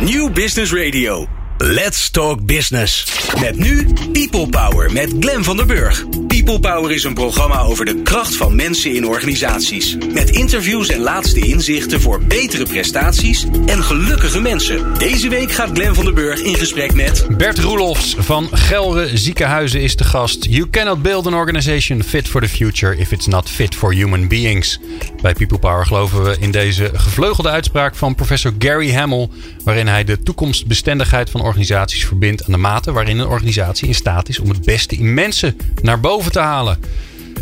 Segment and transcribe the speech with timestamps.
[0.00, 1.26] New Business Radio.
[1.60, 3.06] Let's Talk Business.
[3.40, 6.04] Met nu People Power met Glen van der Burg.
[6.26, 9.96] People Power is een programma over de kracht van mensen in organisaties.
[10.12, 14.98] Met interviews en laatste inzichten voor betere prestaties en gelukkige mensen.
[14.98, 17.26] Deze week gaat Glen van der Burg in gesprek met...
[17.36, 20.44] Bert Roelofs van Gelre Ziekenhuizen is de gast.
[20.44, 24.28] You cannot build an organization fit for the future if it's not fit for human
[24.28, 24.80] beings.
[25.22, 29.30] Bij People Power geloven we in deze gevleugelde uitspraak van professor Gary Hamel...
[29.68, 34.28] waarin hij de toekomstbestendigheid van organisaties verbindt aan de mate waarin een organisatie in staat
[34.28, 36.78] is om het beste in mensen naar boven te halen.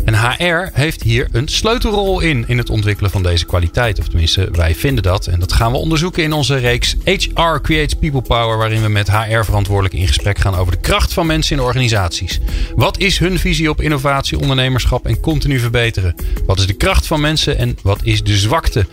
[0.05, 3.99] En HR heeft hier een sleutelrol in, in het ontwikkelen van deze kwaliteit.
[3.99, 5.27] Of tenminste, wij vinden dat.
[5.27, 8.57] En dat gaan we onderzoeken in onze reeks HR Creates People Power.
[8.57, 12.39] Waarin we met HR-verantwoordelijken in gesprek gaan over de kracht van mensen in organisaties.
[12.75, 16.15] Wat is hun visie op innovatie, ondernemerschap en continu verbeteren?
[16.45, 18.85] Wat is de kracht van mensen en wat is de zwakte?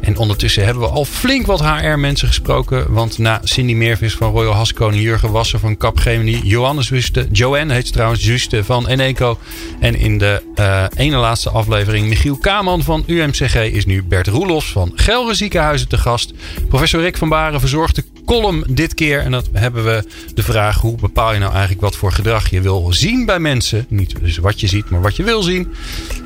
[0.00, 2.92] En ondertussen hebben we al flink wat HR-mensen gesproken.
[2.92, 7.86] Want na Cindy Meervis van Royal Haskoning, Jurgen Wasser van Capgemini, Johannes Wuste, Joanne heet
[7.86, 9.38] ze trouwens, Juste van Eneco.
[9.80, 12.08] En in de uh, ene laatste aflevering.
[12.08, 16.32] Michiel Kaman van UMCG is nu Bert Roelofs van Gelre Ziekenhuizen te gast.
[16.68, 19.20] Professor Rick van Baren verzorgt de column dit keer.
[19.20, 20.04] En dat hebben we
[20.34, 23.86] de vraag: hoe bepaal je nou eigenlijk wat voor gedrag je wil zien bij mensen?
[23.88, 25.72] Niet dus wat je ziet, maar wat je wil zien.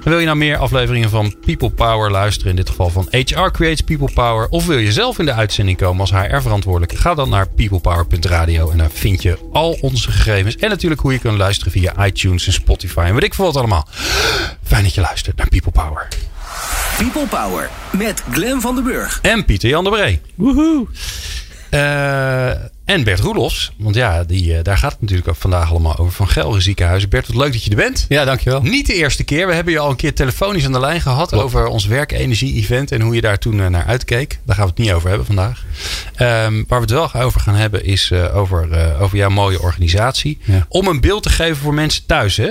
[0.04, 2.50] En wil je nou meer afleveringen van People Power luisteren?
[2.50, 4.48] In dit geval van HR Creates People Power.
[4.48, 6.96] Of wil je zelf in de uitzending komen als HR-verantwoordelijke?
[6.96, 8.70] Ga dan naar peoplepower.radio.
[8.70, 10.56] En daar vind je al onze gegevens.
[10.56, 13.04] En natuurlijk hoe je kunt luisteren via iTunes en Spotify.
[13.06, 13.88] En weet ik veel wat allemaal.
[14.64, 16.08] Fijn dat je luistert naar People Power.
[16.98, 19.18] People Power met Glen van den Burg.
[19.22, 20.20] En Pieter Jan de Bree.
[20.34, 20.86] Woehoe.
[21.70, 22.50] Uh,
[22.84, 23.72] en Bert Roelofs.
[23.78, 26.12] Want ja, die, uh, daar gaat het natuurlijk ook vandaag allemaal over.
[26.12, 27.08] Van Gelre ziekenhuizen.
[27.08, 28.06] Bert, wat leuk dat je er bent.
[28.08, 28.62] Ja, dankjewel.
[28.62, 29.46] Niet de eerste keer.
[29.46, 31.28] We hebben je al een keer telefonisch aan de lijn gehad.
[31.28, 31.44] Klopt.
[31.44, 32.92] Over ons werkenergie-event.
[32.92, 34.38] En hoe je daar toen uh, naar uitkeek.
[34.44, 35.64] Daar gaan we het niet over hebben vandaag.
[36.12, 38.68] Um, waar we het wel over gaan hebben is over,
[39.00, 40.38] over jouw mooie organisatie.
[40.44, 40.66] Ja.
[40.68, 42.36] Om een beeld te geven voor mensen thuis.
[42.36, 42.50] Hè?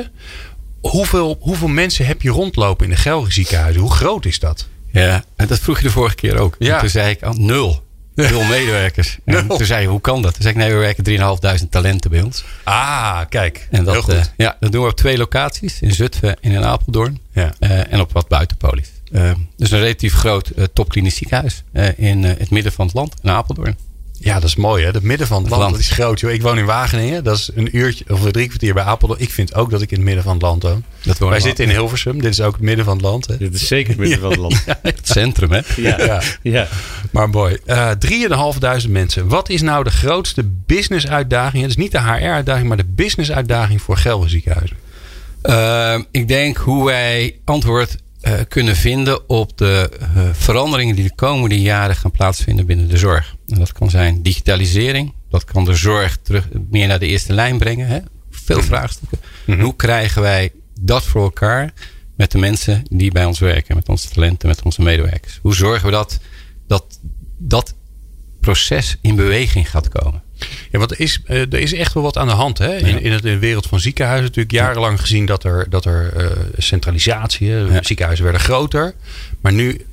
[0.82, 3.82] Hoeveel, hoeveel mensen heb je rondlopen in de Gelre ziekenhuizen?
[3.82, 4.68] Hoe groot is dat?
[4.92, 6.56] Ja, en dat vroeg je de vorige keer ook.
[6.60, 6.74] Ja.
[6.74, 7.84] En toen zei ik al nul.
[8.30, 9.18] Nul medewerkers.
[9.26, 9.58] En Nul.
[9.58, 10.34] toen zei je, hoe kan dat?
[10.34, 12.44] Toen zei ik, nee, we werken 3.500 talenten bij ons.
[12.64, 13.68] Ah, kijk.
[13.72, 14.14] En dat, Heel goed.
[14.14, 15.82] uh, ja, dat doen we op twee locaties.
[15.82, 17.20] In Zutphen en in Apeldoorn.
[17.34, 17.54] Ja.
[17.60, 18.90] Uh, en op wat buitenpolies.
[19.12, 21.64] Uh, dus een relatief groot topklinisch ziekenhuis.
[21.96, 23.78] in het midden van het land, in Apeldoorn.
[24.24, 24.92] Ja, dat is mooi hè.
[24.92, 25.74] Het midden van het land, land.
[25.74, 26.20] dat is groot.
[26.20, 26.32] Joh.
[26.32, 27.24] Ik woon in Wageningen.
[27.24, 29.22] Dat is een uurtje of drie kwartier bij Apeldoorn.
[29.22, 30.84] Ik vind ook dat ik in het midden van het land woon.
[31.04, 32.22] Dat Wij zitten in Hilversum.
[32.22, 33.28] Dit is ook het midden van het land.
[33.28, 33.38] Hè.
[33.38, 34.64] Dit is zeker het midden van het land.
[34.66, 35.60] Ja, het centrum hè.
[35.76, 36.22] Ja, ja.
[36.42, 36.68] ja.
[37.12, 37.58] Maar mooi.
[37.66, 37.92] Uh,
[38.86, 39.28] 3.500 mensen.
[39.28, 41.62] Wat is nou de grootste business uitdaging?
[41.62, 44.78] Het is niet de HR uitdaging, maar de business uitdaging voor Gelre ziekenhuizen.
[45.44, 51.16] Uh, ik denk hoe wij antwoord uh, kunnen vinden op de uh, veranderingen die de
[51.16, 53.36] komende jaren gaan plaatsvinden binnen de zorg.
[53.48, 55.14] En dat kan zijn digitalisering.
[55.30, 57.88] Dat kan de zorg terug meer naar de eerste lijn brengen.
[57.88, 58.00] Hè?
[58.30, 59.20] Veel vraagstukken.
[59.46, 59.64] Mm -hmm.
[59.64, 61.74] Hoe krijgen wij dat voor elkaar
[62.16, 63.76] met de mensen die bij ons werken?
[63.76, 65.40] Met onze talenten, met onze medewerkers.
[65.42, 66.20] Hoe zorgen we dat
[66.68, 67.00] dat,
[67.38, 67.76] dat
[68.40, 70.24] proces in beweging gaat komen?
[70.72, 72.58] Ja, want er is, uh, er is echt wel wat aan de hand.
[72.58, 72.78] Hè?
[72.78, 72.98] In, ja.
[72.98, 76.30] in, het, in de wereld van ziekenhuizen natuurlijk jarenlang gezien dat er, dat er uh,
[76.58, 77.84] centralisatie, ja.
[77.84, 78.94] ziekenhuizen werden groter.
[79.42, 79.86] Maar nu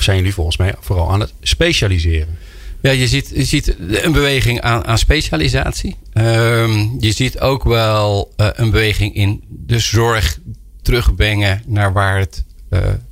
[0.00, 2.38] zijn jullie volgens mij vooral aan het specialiseren.
[2.82, 5.96] Ja, je ziet, je ziet een beweging aan, aan specialisatie.
[6.14, 10.38] Um, je ziet ook wel uh, een beweging in de zorg
[10.82, 12.44] terugbrengen naar waar het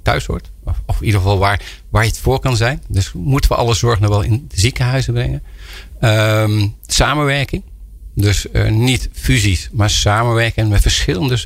[0.03, 0.51] thuis hoort.
[0.65, 2.83] Of, of, in ieder geval waar, waar je het voor kan zijn.
[2.89, 5.43] Dus moeten we alle zorg nou wel in de ziekenhuizen brengen.
[6.01, 7.63] Um, samenwerking.
[8.15, 11.39] Dus uh, niet fusies, maar samenwerken met verschillende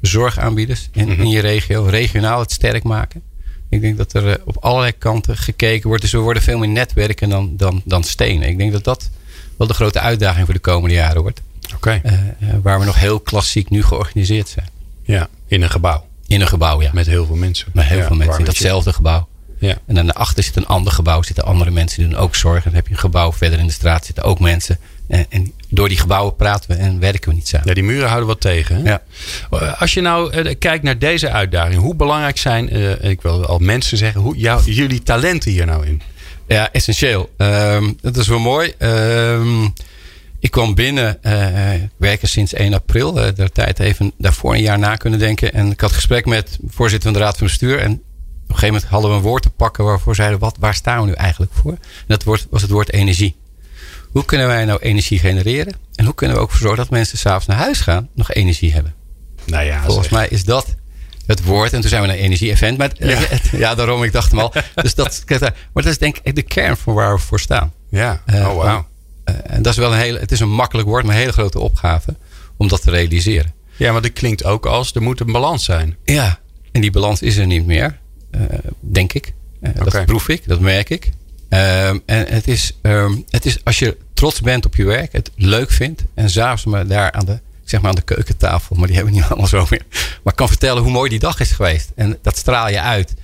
[0.00, 1.20] zorgaanbieders in, -hmm.
[1.20, 1.84] in je regio.
[1.84, 3.22] Regionaal het sterk maken.
[3.68, 6.02] Ik denk dat er uh, op allerlei kanten gekeken wordt.
[6.02, 8.48] Dus we worden veel meer netwerken dan, dan, dan stenen.
[8.48, 9.10] Ik denk dat dat
[9.56, 11.42] wel de grote uitdaging voor de komende jaren wordt.
[11.74, 12.00] Okay.
[12.04, 12.12] Uh,
[12.62, 14.68] waar we nog heel klassiek nu georganiseerd zijn.
[15.02, 16.06] Ja, in een gebouw.
[16.26, 16.90] In een gebouw, ja.
[16.92, 17.68] Met heel veel mensen.
[17.72, 19.28] Met heel ja, veel mensen in datzelfde gebouw.
[19.58, 19.78] Ja.
[19.86, 22.56] En dan daarachter zit een ander gebouw, zitten andere mensen die doen ook zorg.
[22.56, 24.78] En dan heb je een gebouw verder in de straat, zitten ook mensen.
[25.08, 27.68] En, en door die gebouwen praten we en werken we niet samen.
[27.68, 28.76] Ja, die muren houden wat tegen.
[28.76, 28.82] Hè?
[28.82, 29.02] Ja.
[29.78, 33.58] Als je nou uh, kijkt naar deze uitdaging, hoe belangrijk zijn, uh, ik wil al
[33.58, 36.02] mensen zeggen, hoe, jou, jullie talenten hier nou in?
[36.46, 37.30] Ja, essentieel.
[37.36, 38.74] Um, dat is wel mooi.
[38.78, 39.72] Um,
[40.40, 43.18] ik kwam binnen, uh, ik werk er sinds 1 april.
[43.18, 45.52] Uh, de tijd even daarvoor een jaar na kunnen denken.
[45.52, 47.78] En ik had gesprek met voorzitter van de Raad van Bestuur.
[47.78, 48.02] En
[48.48, 51.00] op een gegeven moment hadden we een woord te pakken waarvoor zeiden: wat, waar staan
[51.00, 51.72] we nu eigenlijk voor?
[51.72, 53.36] En dat woord, was het woord energie.
[54.10, 55.74] Hoe kunnen wij nou energie genereren?
[55.94, 58.72] En hoe kunnen we ook ervoor zorgen dat mensen s'avonds naar huis gaan nog energie
[58.72, 58.94] hebben?
[59.44, 60.18] Nou ja, Volgens zeg.
[60.18, 60.74] mij is dat
[61.26, 61.72] het woord.
[61.72, 62.78] En toen zijn we naar energie-event.
[62.78, 63.20] Maar ja.
[63.52, 64.52] ja, daarom, ik dacht hem al.
[64.74, 65.24] Dus dat,
[65.72, 67.72] maar dat is denk ik de kern van waar we voor staan.
[67.90, 68.82] Ja, oh wow.
[69.24, 71.58] en dat is wel een hele, het is een makkelijk woord, maar een hele grote
[71.58, 72.16] opgave
[72.56, 73.54] om dat te realiseren.
[73.76, 75.96] Ja, maar dat klinkt ook als er moet een balans zijn.
[76.04, 76.38] Ja,
[76.72, 77.98] en die balans is er niet meer,
[78.80, 79.32] denk ik.
[79.62, 79.90] Oké.
[79.90, 81.10] Dat proef ik, dat merk ik.
[81.48, 85.30] Um, en het is, um, het is als je trots bent op je werk, het
[85.34, 88.96] leuk vindt en s'avonds maar daar aan de, zeg maar aan de keukentafel, maar die
[88.96, 89.82] hebben we niet allemaal zo meer,
[90.22, 91.90] maar kan vertellen hoe mooi die dag is geweest.
[91.94, 93.14] En dat straal je uit.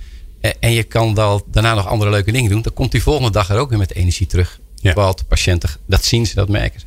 [0.60, 2.62] En, je kan wel daarna nog andere leuke dingen doen.
[2.62, 4.60] Dan komt die volgende dag er ook weer met energie terug.
[4.74, 5.12] Ja.
[5.12, 6.86] De patiënten, dat zien ze, dat merken ze.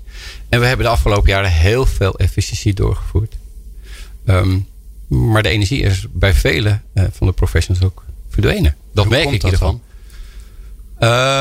[0.50, 3.36] En we hebben de afgelopen jaren heel veel efficiëntie doorgevoerd.
[4.26, 4.68] Um,
[5.08, 8.76] maar de energie is bij vele uh, van de professionals ook verdwenen.
[8.94, 9.82] Dat Hoe merk ik in dat ieder geval.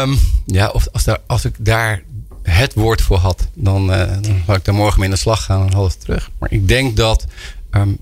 [0.02, 2.02] Um, ja, of als, daar, als ik daar
[2.42, 5.44] het woord voor had, dan, uh, dan zou ik daar morgen mee in de slag
[5.44, 6.30] gaan en half terug.
[6.38, 7.26] Maar ik denk dat,
[7.70, 7.98] um,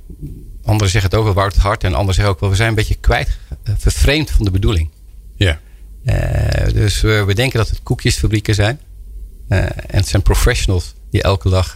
[0.64, 2.68] anderen zeggen het ook wel, Wout het hart, en anderen zeggen ook wel, we zijn
[2.68, 4.90] een beetje kwijt, uh, vervreemd van de bedoeling.
[5.36, 5.60] Ja.
[6.72, 8.80] Dus we denken dat het koekjesfabrieken zijn.
[9.48, 11.74] En het zijn professionals die elke dag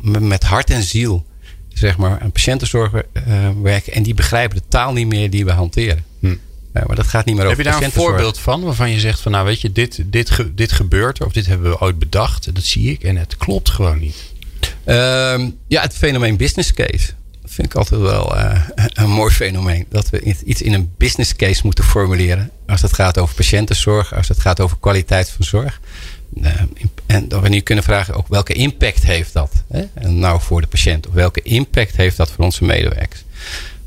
[0.00, 1.26] met hart en ziel
[1.74, 2.92] zeg maar, aan patiëntenzorg
[3.62, 3.92] werken.
[3.92, 6.04] En die begrijpen de taal niet meer die we hanteren.
[6.20, 6.36] Hm.
[6.72, 9.20] maar dat gaat niet meer Heb over je daar een voorbeeld van waarvan je zegt
[9.20, 12.54] van nou weet je, dit, dit, ge, dit gebeurt of dit hebben we ooit bedacht.
[12.54, 14.32] Dat zie ik en het klopt gewoon niet.
[15.68, 17.12] ja, het fenomeen business case
[17.54, 18.60] vind ik altijd wel uh,
[18.92, 19.86] een mooi fenomeen.
[19.88, 22.50] Dat we iets in een business case moeten formuleren.
[22.66, 25.80] Als het gaat over patiëntenzorg, als het gaat over kwaliteit van zorg.
[26.42, 26.50] Uh,
[27.06, 29.52] en dat we nu kunnen vragen ook welke impact heeft dat?
[29.68, 29.84] Hè?
[29.94, 31.06] En nou voor de patiënt.
[31.06, 33.24] Of welke impact heeft dat voor onze medewerkers?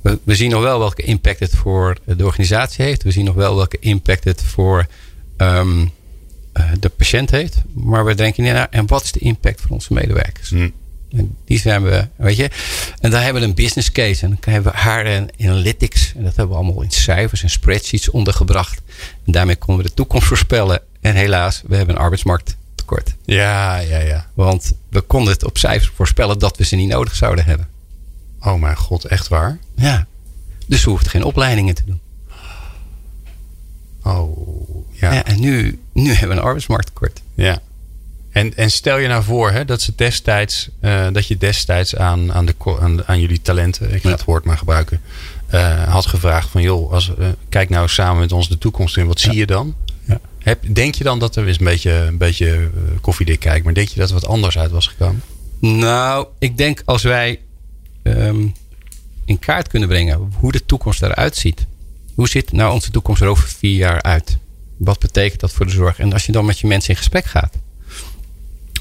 [0.02, 3.04] We, we, zien nog wel welke impact het voor de organisatie heeft.
[3.04, 4.88] We zien nog wel welke impact het voor
[5.38, 5.92] um,
[6.54, 7.62] uh, de patiënt heeft.
[7.74, 10.50] Maar we denken niet naar, en wat is de impact voor onze medewerkers?
[10.50, 10.70] Hm.
[11.12, 12.50] En die zijn we, weet je.
[13.00, 14.24] En daar hebben we een business case.
[14.24, 16.14] En dan hebben we haar en analytics.
[16.16, 18.82] En dat hebben we allemaal in cijfers en spreadsheets ondergebracht.
[19.26, 20.82] En daarmee konden we de toekomst voorspellen.
[21.08, 23.16] En helaas, we hebben een arbeidsmarkttekort.
[23.26, 24.26] Ja, ja, ja.
[24.34, 27.68] Want we konden het op cijfers voorspellen dat we ze niet nodig zouden hebben.
[28.40, 29.58] Oh mijn god, echt waar?
[29.76, 30.08] Ja.
[30.66, 32.00] Dus we hoefden geen opleidingen te doen.
[34.04, 34.38] Oh,
[34.92, 35.14] ja.
[35.14, 37.22] ja en nu, nu hebben we een arbeidsmarkttekort.
[37.36, 37.62] Ja.
[38.32, 42.34] En, en stel je nou voor hè, dat, ze destijds, uh, dat je destijds aan,
[42.34, 45.02] aan, de, aan, aan jullie talenten, ik ga het woord maar gebruiken,
[45.54, 49.08] uh, had gevraagd van joh, als, uh, kijk nou samen met ons de toekomst in,
[49.08, 49.30] wat ja.
[49.30, 49.76] zie je dan?
[50.48, 52.70] Heb, denk je dan dat er is een beetje, een beetje
[53.02, 55.22] koffiedik kijkt, maar denk je dat er wat anders uit was gekomen?
[55.60, 57.40] Nou, ik denk als wij
[58.04, 58.54] um,
[59.26, 61.66] in kaart kunnen brengen hoe de toekomst eruit ziet.
[62.16, 64.38] Hoe ziet nou onze toekomst er over vier jaar uit?
[64.78, 66.00] Wat betekent dat voor de zorg?
[66.00, 67.56] En als je dan met je mensen in gesprek gaat.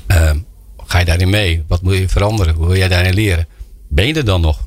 [0.08, 0.30] Uh,
[0.76, 1.64] ga je daarin mee?
[1.66, 2.54] Wat moet je veranderen?
[2.54, 3.46] Hoe wil jij daarin leren?
[3.88, 4.66] Ben je er dan nog?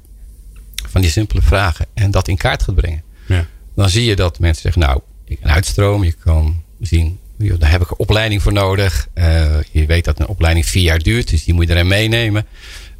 [0.89, 1.85] Van die simpele vragen.
[1.93, 3.03] En dat in kaart gaat brengen.
[3.25, 3.47] Ja.
[3.75, 6.03] Dan zie je dat mensen zeggen, nou, ik kan uitstroom.
[6.03, 9.07] Je kan zien, daar heb ik een opleiding voor nodig.
[9.15, 11.29] Uh, je weet dat een opleiding vier jaar duurt.
[11.29, 12.45] Dus die moet je erin meenemen.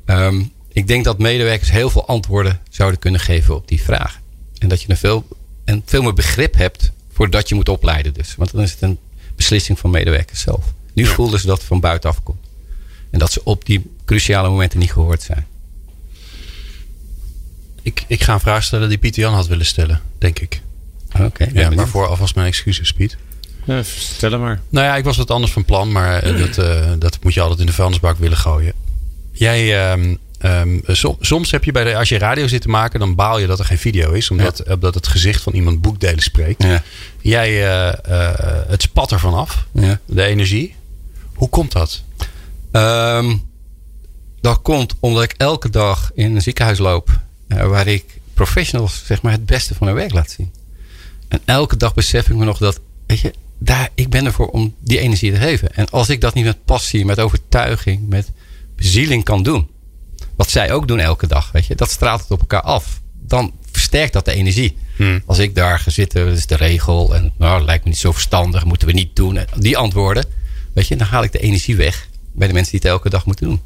[0.06, 4.22] Um, ik denk dat medewerkers heel veel antwoorden zouden kunnen geven op die vragen.
[4.58, 5.28] En dat je een veel,
[5.66, 8.36] en veel meer begrip hebt voordat je moet opleiden dus.
[8.36, 9.00] Want dan is het een
[9.36, 10.74] beslissing van medewerkers zelf.
[10.94, 12.48] Nu voelden ze dat het van buitenaf komt.
[13.10, 15.48] En dat ze op die cruciale momenten niet gehoord zijn.
[17.82, 20.62] Ik, ik ga een vraag stellen die Pieter Jan had willen stellen, denk ik.
[21.14, 21.24] Oké.
[21.24, 23.18] Okay, ja, maar voor alvast mijn excuses, Piet.
[23.70, 24.60] Ja, stel hem maar.
[24.70, 27.60] Nou ja, ik was wat anders van plan, maar dat, uh, dat moet je altijd
[27.60, 28.74] in de vuilnisbak willen gooien.
[29.32, 33.00] Jij, um, um, som, soms heb je bij de, als je radio zit te maken,
[33.00, 34.74] dan baal je dat er geen video is, omdat, ja.
[34.74, 36.64] omdat het gezicht van iemand boekdelen spreekt.
[36.64, 36.84] Ja.
[37.22, 38.30] Jij, uh, uh,
[38.68, 40.00] het spat er vanaf, ja.
[40.06, 40.76] de energie.
[41.34, 42.04] Hoe komt dat?
[42.72, 43.48] Um,
[44.42, 47.20] dat komt omdat ik elke dag in een ziekenhuis loop.
[47.48, 50.54] Waar ik professionals zeg maar, het beste van hun werk laat zien.
[51.28, 54.76] En elke dag besef ik me nog dat, weet je, daar, ik ben ervoor om
[54.80, 55.76] die energie te geven.
[55.76, 58.32] En als ik dat niet met passie, met overtuiging, met
[58.76, 59.68] bezieling kan doen.
[60.36, 63.02] Wat zij ook doen elke dag, weet je, dat straalt het op elkaar af.
[63.26, 64.78] Dan versterkt dat de energie.
[64.96, 65.24] Hmm.
[65.26, 67.16] Als ik daar ga zitten, dat is de regel.
[67.16, 69.40] En nou, lijkt me niet zo verstandig, moeten we niet doen.
[69.58, 70.26] Die antwoorden,
[70.74, 73.26] weet je, dan haal ik de energie weg bij de mensen die het elke dag
[73.26, 73.62] moeten doen.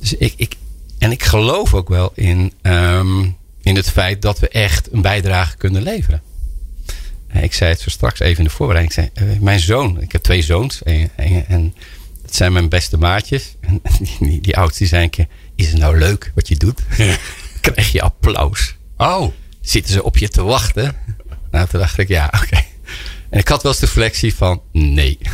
[0.00, 0.56] Dus ik, ik
[0.98, 5.56] en ik geloof ook wel in, um, in het feit dat we echt een bijdrage
[5.56, 6.22] kunnen leveren.
[7.42, 8.96] Ik zei het zo straks even in de voorbereiding.
[8.96, 10.82] Ik zei, uh, mijn zoon, ik heb twee zoons.
[10.82, 11.74] En, en, en
[12.22, 13.54] dat zijn mijn beste maatjes.
[13.60, 16.56] En die, die, die oudste die zei een keer, is het nou leuk wat je
[16.56, 16.80] doet?
[16.96, 17.16] Ja.
[17.60, 18.76] Krijg je applaus.
[18.96, 19.32] Oh.
[19.60, 20.96] Zitten ze op je te wachten?
[21.50, 22.44] Nou, toen dacht ik, ja, oké.
[22.44, 22.66] Okay.
[23.30, 25.18] En ik had wel eens de reflectie van, nee.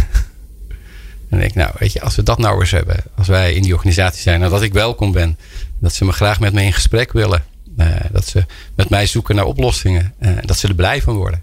[1.30, 2.96] En denk ik, nou, weet je, als we dat nou eens hebben.
[3.16, 5.38] Als wij in die organisatie zijn, nou, dat ik welkom ben.
[5.78, 7.44] Dat ze me graag met me in gesprek willen.
[7.78, 10.14] Uh, dat ze met mij zoeken naar oplossingen.
[10.20, 11.42] Uh, dat ze er blij van worden.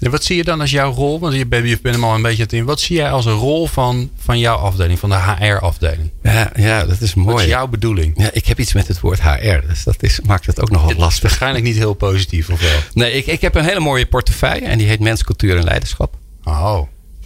[0.00, 1.18] En wat zie je dan als jouw rol?
[1.18, 2.64] Want je bent, je bent hem al een beetje in.
[2.64, 6.10] Wat zie jij als een rol van, van jouw afdeling, van de HR-afdeling?
[6.22, 7.32] Ja, ja, dat is mooi.
[7.32, 8.12] Wat is jouw bedoeling?
[8.16, 10.94] Ja, ik heb iets met het woord HR, dus dat is, maakt het ook nogal
[10.94, 11.22] lastig.
[11.22, 12.78] Waarschijnlijk niet heel positief, of wel?
[12.92, 16.16] Nee, ik, ik heb een hele mooie portefeuille en die heet Mens, Cultuur en Leiderschap.
[16.44, 16.80] Oh.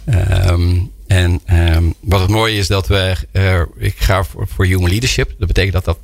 [0.05, 4.89] Ehm, en ehm, wat het mooie is dat we, uh, ik ga voor, voor human
[4.89, 5.33] leadership.
[5.37, 5.97] Dat betekent dat dat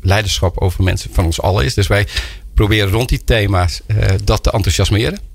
[0.00, 1.74] leiderschap over mensen van ons allen is.
[1.74, 2.06] Dus wij
[2.54, 5.27] proberen rond die thema's uh, dat te enthousiasmeren.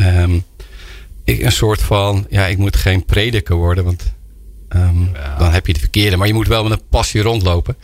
[0.00, 0.44] Um,
[1.24, 4.12] ik, een soort van, ja, ik moet geen prediker worden, want
[4.68, 5.38] um, ja.
[5.38, 6.16] dan heb je de verkeerde.
[6.16, 7.76] Maar je moet wel met een passie rondlopen.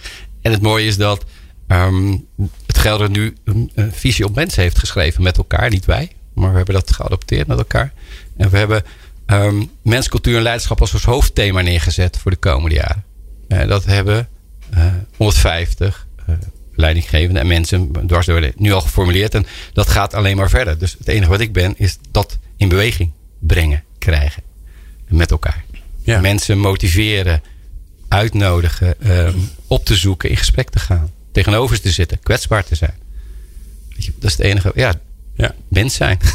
[0.43, 1.25] En het mooie is dat
[1.69, 2.27] um,
[2.67, 6.11] het Gelder nu een, een, visie op mensen heeft geschreven met elkaar, niet wij.
[6.35, 7.93] Maar we hebben dat geadopteerd met elkaar.
[8.37, 8.83] En we hebben
[9.27, 13.05] um, mens, cultuur en leiderschap als ons hoofdthema neergezet voor de komende jaren.
[13.49, 14.29] Uh, dat hebben
[14.75, 14.85] uh,
[15.17, 16.37] 150 uh,
[16.77, 19.35] leidinggevenden en mensen dwars door nu al geformuleerd.
[19.35, 20.79] En dat gaat alleen maar verder.
[20.79, 24.43] Dus het enige wat ik ben, is dat in beweging brengen, krijgen.
[25.09, 25.65] Met elkaar.
[26.03, 26.21] Ja.
[26.21, 27.43] Mensen motiveren,
[28.09, 31.11] uitnodigen, um, op te zoeken, in gesprek te gaan.
[31.33, 32.95] Tegenover ze te zitten, kwetsbaar te zijn.
[33.89, 34.73] Je, dat is het enige.
[34.75, 34.95] Ja,
[35.35, 35.55] ja.
[35.69, 36.19] mens zijn.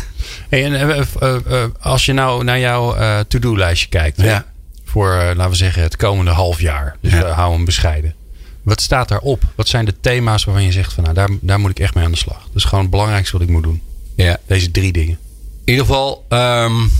[0.50, 2.96] Hey, en, uh, uh, uh, als je nou naar jouw
[3.28, 4.22] to-do-lijstje kijkt.
[4.22, 4.46] Ja.
[4.86, 6.96] Voor, laten we zeggen, het komende half jaar.
[7.02, 7.28] Dus ja.
[7.28, 8.16] hou hem bescheiden.
[8.62, 9.44] Wat staat daarop?
[9.56, 12.04] Wat zijn de thema's waarvan je zegt van nou, daar, daar moet ik echt mee
[12.04, 12.44] aan de slag.
[12.44, 13.82] Dat is gewoon het belangrijkste wat ik moet doen.
[14.16, 14.38] Ja.
[14.46, 15.18] Deze drie dingen.
[15.64, 16.92] In ieder geval, um,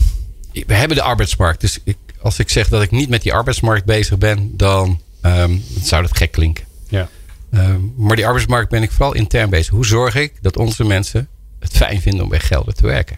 [0.52, 1.62] we hebben de arbeidsmarkt.
[1.62, 5.64] Dus ik, als ik zeg dat ik niet met die arbeidsmarkt bezig ben, dan um,
[5.82, 6.66] zou dat gek klinken.
[6.90, 7.10] Ja.
[7.54, 9.74] Um, maar die arbeidsmarkt ben ik vooral intern bezig.
[9.74, 11.28] Hoe zorg ik dat onze mensen
[11.60, 13.18] het fijn vinden om bij Gelder te werken?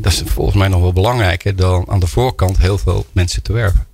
[0.00, 3.52] Dat is volgens mij nog wel belangrijker dan aan de voorkant heel veel mensen te
[3.52, 3.86] werven.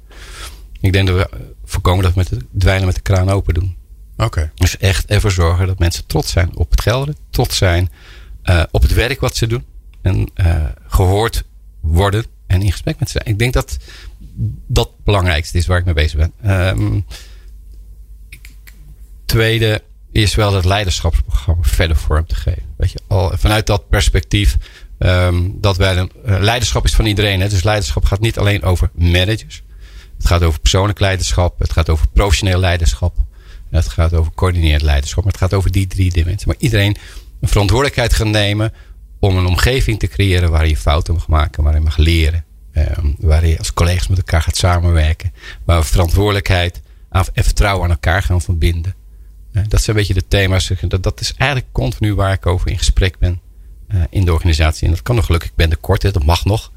[0.80, 3.76] Ik denk dat we voorkomen dat we met de dweilen met de kraan open doen.
[4.12, 4.24] Oké.
[4.24, 4.50] Okay.
[4.54, 7.14] Dus echt ervoor zorgen dat mensen trots zijn op het Gelder.
[7.30, 7.90] Trots zijn
[8.44, 9.64] uh, op het werk wat ze doen.
[10.02, 11.44] En uh, gehoord
[11.80, 13.34] worden en in gesprek met ze zijn.
[13.34, 13.76] Ik denk dat
[14.66, 16.68] dat het belangrijkste is waar ik mee bezig ben.
[16.68, 17.06] Um,
[19.24, 22.62] tweede is wel het leiderschapsprogramma verder vorm te geven.
[22.76, 24.56] Weet je, al vanuit dat perspectief
[24.98, 27.40] um, dat wij een, uh, leiderschap is van iedereen.
[27.40, 27.48] Hè?
[27.48, 29.62] Dus leiderschap gaat niet alleen over managers.
[30.24, 31.58] Het gaat over persoonlijk leiderschap.
[31.58, 33.16] Het gaat over professioneel leiderschap.
[33.70, 35.24] Het gaat over coördineerd leiderschap.
[35.24, 36.44] Maar het gaat over die drie dimensies.
[36.44, 36.96] Maar iedereen
[37.40, 38.72] een verantwoordelijkheid gaat nemen
[39.18, 42.44] om een omgeving te creëren waar je fouten mag maken, waar je mag leren.
[42.72, 45.32] Um, waar je als collega's met elkaar gaat samenwerken.
[45.64, 48.94] Waar we verantwoordelijkheid en vertrouwen aan elkaar gaan verbinden.
[49.52, 50.72] Uh, dat zijn een beetje de thema's.
[50.88, 53.40] Dat, dat is eigenlijk continu waar ik over in gesprek ben
[53.94, 54.86] uh, in de organisatie.
[54.86, 55.50] En dat kan nog gelukkig.
[55.50, 56.72] Ik ben de kort, dat mag nog.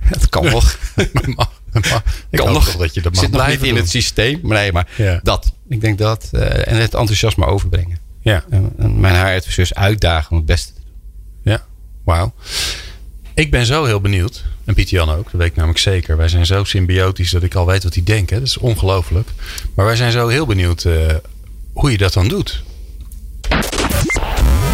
[0.10, 0.78] Dat kan nog.
[1.36, 1.50] mag.
[2.30, 2.76] Ik kan nog.
[2.76, 3.76] Dat je dat mag zit nog niet in doen.
[3.76, 4.40] het systeem.
[4.42, 5.20] Maar nee, maar ja.
[5.22, 5.52] dat.
[5.68, 6.28] Ik denk dat.
[6.32, 7.98] Uh, en het enthousiasme overbrengen.
[8.20, 8.44] Ja.
[8.50, 11.52] En, en mijn HR-adviseurs uitdagen om het beste te doen.
[11.52, 11.64] Ja,
[12.04, 12.34] wauw.
[13.34, 14.44] Ik ben zo heel benieuwd.
[14.64, 16.16] En Pieter Jan ook, dat weet ik namelijk zeker.
[16.16, 18.30] Wij zijn zo symbiotisch dat ik al weet wat hij denkt.
[18.30, 18.38] Hè?
[18.38, 19.28] Dat is ongelooflijk.
[19.74, 21.14] Maar wij zijn zo heel benieuwd uh,
[21.72, 22.62] hoe je dat dan doet.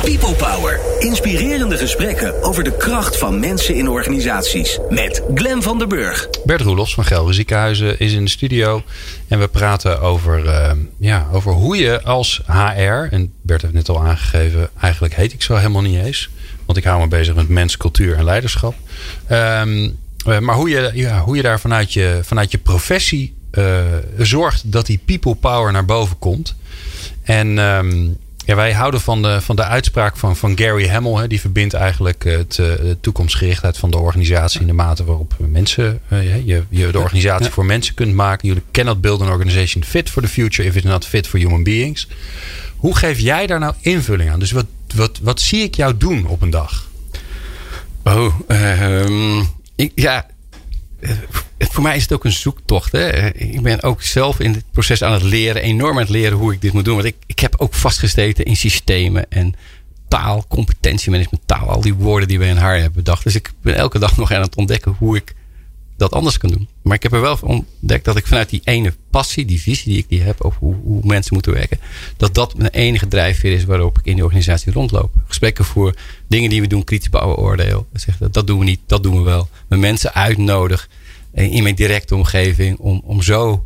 [0.02, 0.80] People Power.
[0.98, 4.78] Inspirerende gesprekken over de kracht van mensen in organisaties.
[4.88, 6.28] Met Glen van der Burg.
[6.44, 8.82] Bert Roelofs van Gelre Ziekenhuizen is in de studio.
[9.28, 13.06] En we praten over, uh, ja, over hoe je als HR...
[13.10, 14.70] en Bert heeft net al aangegeven...
[14.80, 16.30] eigenlijk heet ik zo helemaal niet eens...
[16.66, 18.74] Want ik hou me bezig met mens, cultuur en leiderschap.
[19.30, 23.82] Um, uh, maar hoe je, ja, hoe je daar vanuit je, vanuit je professie uh,
[24.18, 26.54] zorgt dat die people power naar boven komt.
[27.22, 31.18] En um, ja, wij houden van de, van de uitspraak van, van Gary Hamel.
[31.18, 35.34] Hè, die verbindt eigenlijk het, uh, de toekomstgerichtheid van de organisatie in de mate waarop
[35.38, 37.52] mensen, uh, je, je de organisatie ja.
[37.52, 38.48] voor mensen kunt maken.
[38.48, 41.62] You cannot build an organization fit for the future if it's not fit for human
[41.62, 42.08] beings.
[42.76, 44.38] Hoe geef jij daar nou invulling aan?
[44.38, 46.90] Dus wat, wat, wat zie ik jou doen op een dag?
[48.04, 50.26] Oh, um, ik, ja.
[51.58, 52.92] Voor mij is het ook een zoektocht.
[52.92, 53.34] Hè?
[53.34, 56.52] Ik ben ook zelf in het proces aan het leren, enorm aan het leren hoe
[56.52, 56.94] ik dit moet doen.
[56.94, 59.54] Want ik, ik heb ook vastgesteten in systemen en
[60.08, 63.24] taal, competentiemanagement, taal, al die woorden die we in haar hebben bedacht.
[63.24, 65.34] Dus ik ben elke dag nog aan het ontdekken hoe ik
[66.02, 66.68] dat anders kan doen.
[66.82, 69.98] Maar ik heb er wel ontdekt dat ik vanuit die ene passie, die visie die
[69.98, 71.78] ik die heb over hoe, hoe mensen moeten werken,
[72.16, 75.12] dat dat mijn enige drijfveer is waarop ik in die organisatie rondloop.
[75.26, 75.94] Gesprekken voor
[76.28, 77.86] dingen die we doen, kritisch beoordeel.
[77.92, 79.48] Zeg dat, dat doen we niet, dat doen we wel.
[79.68, 80.88] Mijn mensen uitnodig
[81.32, 83.62] in mijn directe omgeving om, om zo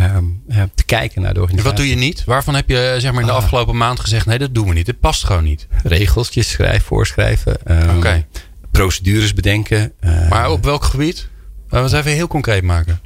[0.00, 0.42] um,
[0.74, 1.70] te kijken naar de organisatie.
[1.70, 2.24] En wat doe je niet?
[2.24, 3.38] Waarvan heb je zeg maar, in de ah.
[3.38, 4.86] afgelopen maand gezegd: nee, dat doen we niet.
[4.86, 5.66] Het past gewoon niet.
[5.84, 7.56] Regeltjes schrijven, voorschrijven.
[7.70, 7.96] Um, Oké.
[7.96, 8.26] Okay.
[8.70, 9.92] Procedures bedenken.
[10.00, 11.28] Uh, maar op welk gebied?
[11.76, 13.00] Laten we het even heel concreet maken.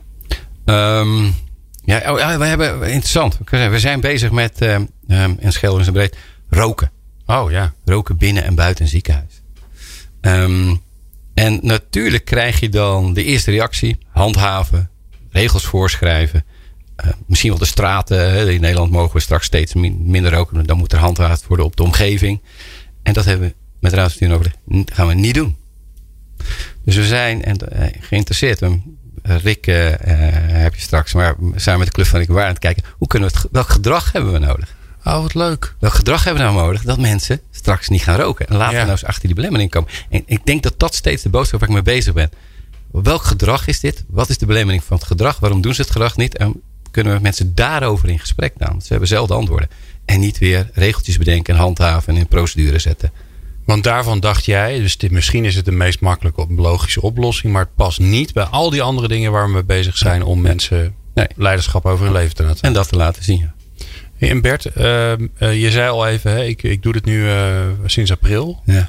[0.65, 1.35] Um,
[1.85, 3.39] ja, oh, we hebben interessant.
[3.51, 4.89] We zijn bezig met um,
[5.39, 6.17] in Schelders en Breed
[6.49, 6.91] roken.
[7.27, 7.75] Oh ja.
[7.85, 9.43] Roken binnen en buiten een ziekenhuis.
[10.21, 10.81] Um,
[11.35, 14.91] En natuurlijk krijg je dan de eerste reactie: handhaven,
[15.31, 16.45] regels voorschrijven.
[17.05, 18.53] Uh, misschien wel de straten.
[18.53, 20.67] In Nederland mogen we straks steeds minder roken.
[20.67, 22.43] Dan moet er handhaafd worden op de omgeving.
[23.03, 24.53] En dat hebben we met Raadsbestuur over.
[24.65, 25.57] Dat gaan we niet doen.
[26.85, 28.63] Dus we zijn en, uh, geïnteresseerd.
[29.23, 29.91] Rick uh,
[30.47, 32.85] heb je straks, maar samen met de Club van Rick waren aan het kijken.
[32.97, 34.75] Hoe kunnen we het, welk gedrag hebben we nodig?
[35.05, 35.75] Oh, wat leuk.
[35.79, 36.83] Welk gedrag hebben we nou nodig?
[36.83, 38.49] Dat mensen straks niet gaan roken.
[38.49, 39.91] En laten we nou eens achter die belemmering komen.
[40.11, 42.31] En ik denk dat dat steeds de boodschap waar ik mee bezig ben.
[42.91, 44.05] Welk gedrag is dit?
[44.09, 45.39] Wat is de belemmering van het gedrag?
[45.39, 46.37] Waarom doen ze het gedrag niet?
[46.37, 48.83] En kunnen we mensen daarover in gesprek gaan?
[48.83, 49.69] Ze hebben zelf antwoorden.
[50.05, 53.13] En niet weer regeltjes bedenken en handhaven en in procedure zetten.
[53.71, 57.63] Want daarvan dacht jij, dus dit, misschien is het de meest makkelijke logische oplossing, maar
[57.63, 60.95] het past niet bij al die andere dingen waar we mee bezig zijn om mensen
[61.15, 61.27] nee.
[61.37, 62.63] leiderschap over hun leven te laten.
[62.63, 63.51] En dat te laten zien.
[64.19, 67.67] En Bert, uh, uh, je zei al even, hè, ik, ik doe dit nu uh,
[67.85, 68.63] sinds april.
[68.65, 68.89] Ja.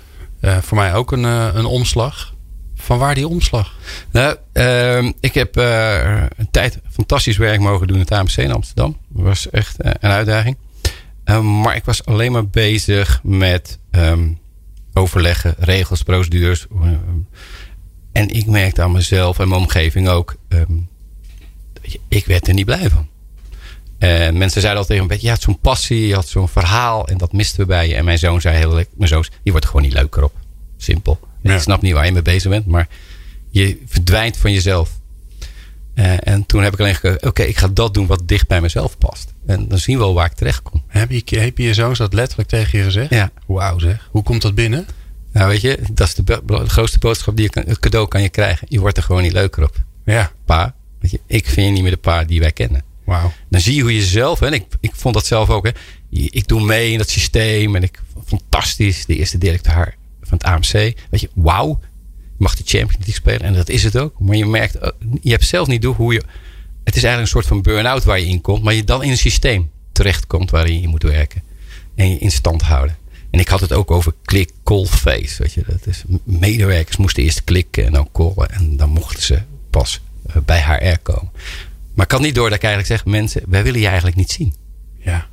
[0.62, 2.34] voor mij ook een, een omslag.
[2.76, 3.74] Van waar die omslag?
[4.12, 8.98] Nou, ehm, ik heb een tijd fantastisch werk mogen doen in het AMC in Amsterdam.
[9.10, 10.58] Dat was echt een uitdaging.
[11.64, 14.40] maar ik was alleen maar bezig met um,
[14.94, 16.68] overleggen, regels, procedures.
[18.12, 20.36] en ik merkte aan mezelf en mijn omgeving ook.
[20.48, 20.90] Um,
[22.08, 23.10] ik werd er niet blij van.
[23.98, 27.18] En mensen zeiden altijd tegen me, je had zo'n passie, je had zo'n verhaal en
[27.18, 27.96] dat misten we bij je.
[27.96, 30.34] En mijn zoon zei heel mijn zoon, je wordt er gewoon niet leuker op.
[30.78, 31.20] Simpel.
[31.42, 32.88] Ik snap niet waar je mee bezig bent, maar
[33.50, 35.00] je verdwijnt van jezelf.
[35.96, 38.62] Uh, en toen heb ik alleen gezegd, oké, ik ga dat doen wat dicht bij
[38.62, 39.34] mezelf past.
[39.46, 40.84] En dan zien we wel waar ik terecht kom.
[40.88, 43.10] Heb je, heb je, zoons dat letterlijk tegen je gezegd?
[43.10, 43.32] Ja.
[43.48, 44.10] Wauw zeg.
[44.12, 44.86] Hoe komt dat binnen?
[45.32, 48.22] Nou weet je, dat is de, de grootste boodschap die je kan, het cadeau kan
[48.22, 48.68] je krijgen.
[48.70, 49.84] Je wordt er gewoon niet leuker op.
[50.06, 50.32] Ja.
[50.46, 52.84] Pa, weet je, ik vind je niet meer de pa die wij kennen.
[53.04, 53.32] Wow.
[53.50, 55.72] Dan zie je hoe je zelf, en ik, ik vond dat zelf ook, hè,
[56.10, 60.72] ik doe mee in dat systeem en ik, fantastisch, de eerste directeur van het AMC.
[61.10, 61.80] Weet je, wauw,
[62.42, 64.20] mag de Champions League spelen en dat is het ook.
[64.20, 64.78] Maar je merkt,
[65.22, 66.24] je hebt zelf niet door hoe je,
[66.84, 69.10] het is eigenlijk een soort van burn-out waar je in komt, maar je dan in
[69.10, 71.44] een systeem terechtkomt waarin je moet werken
[71.96, 72.98] en je in stand houden.
[73.30, 75.42] En ik had het ook over klik, call, face.
[75.44, 79.42] Weet je, dat is, medewerkers moesten eerst klikken en dan callen en dan mochten ze
[79.70, 81.32] pas eh, bij HR komen.
[81.94, 84.32] Maar ik had niet door dat ik eigenlijk zeg: mensen, wij willen je eigenlijk niet
[84.32, 84.54] zien.
[84.98, 85.28] Ja.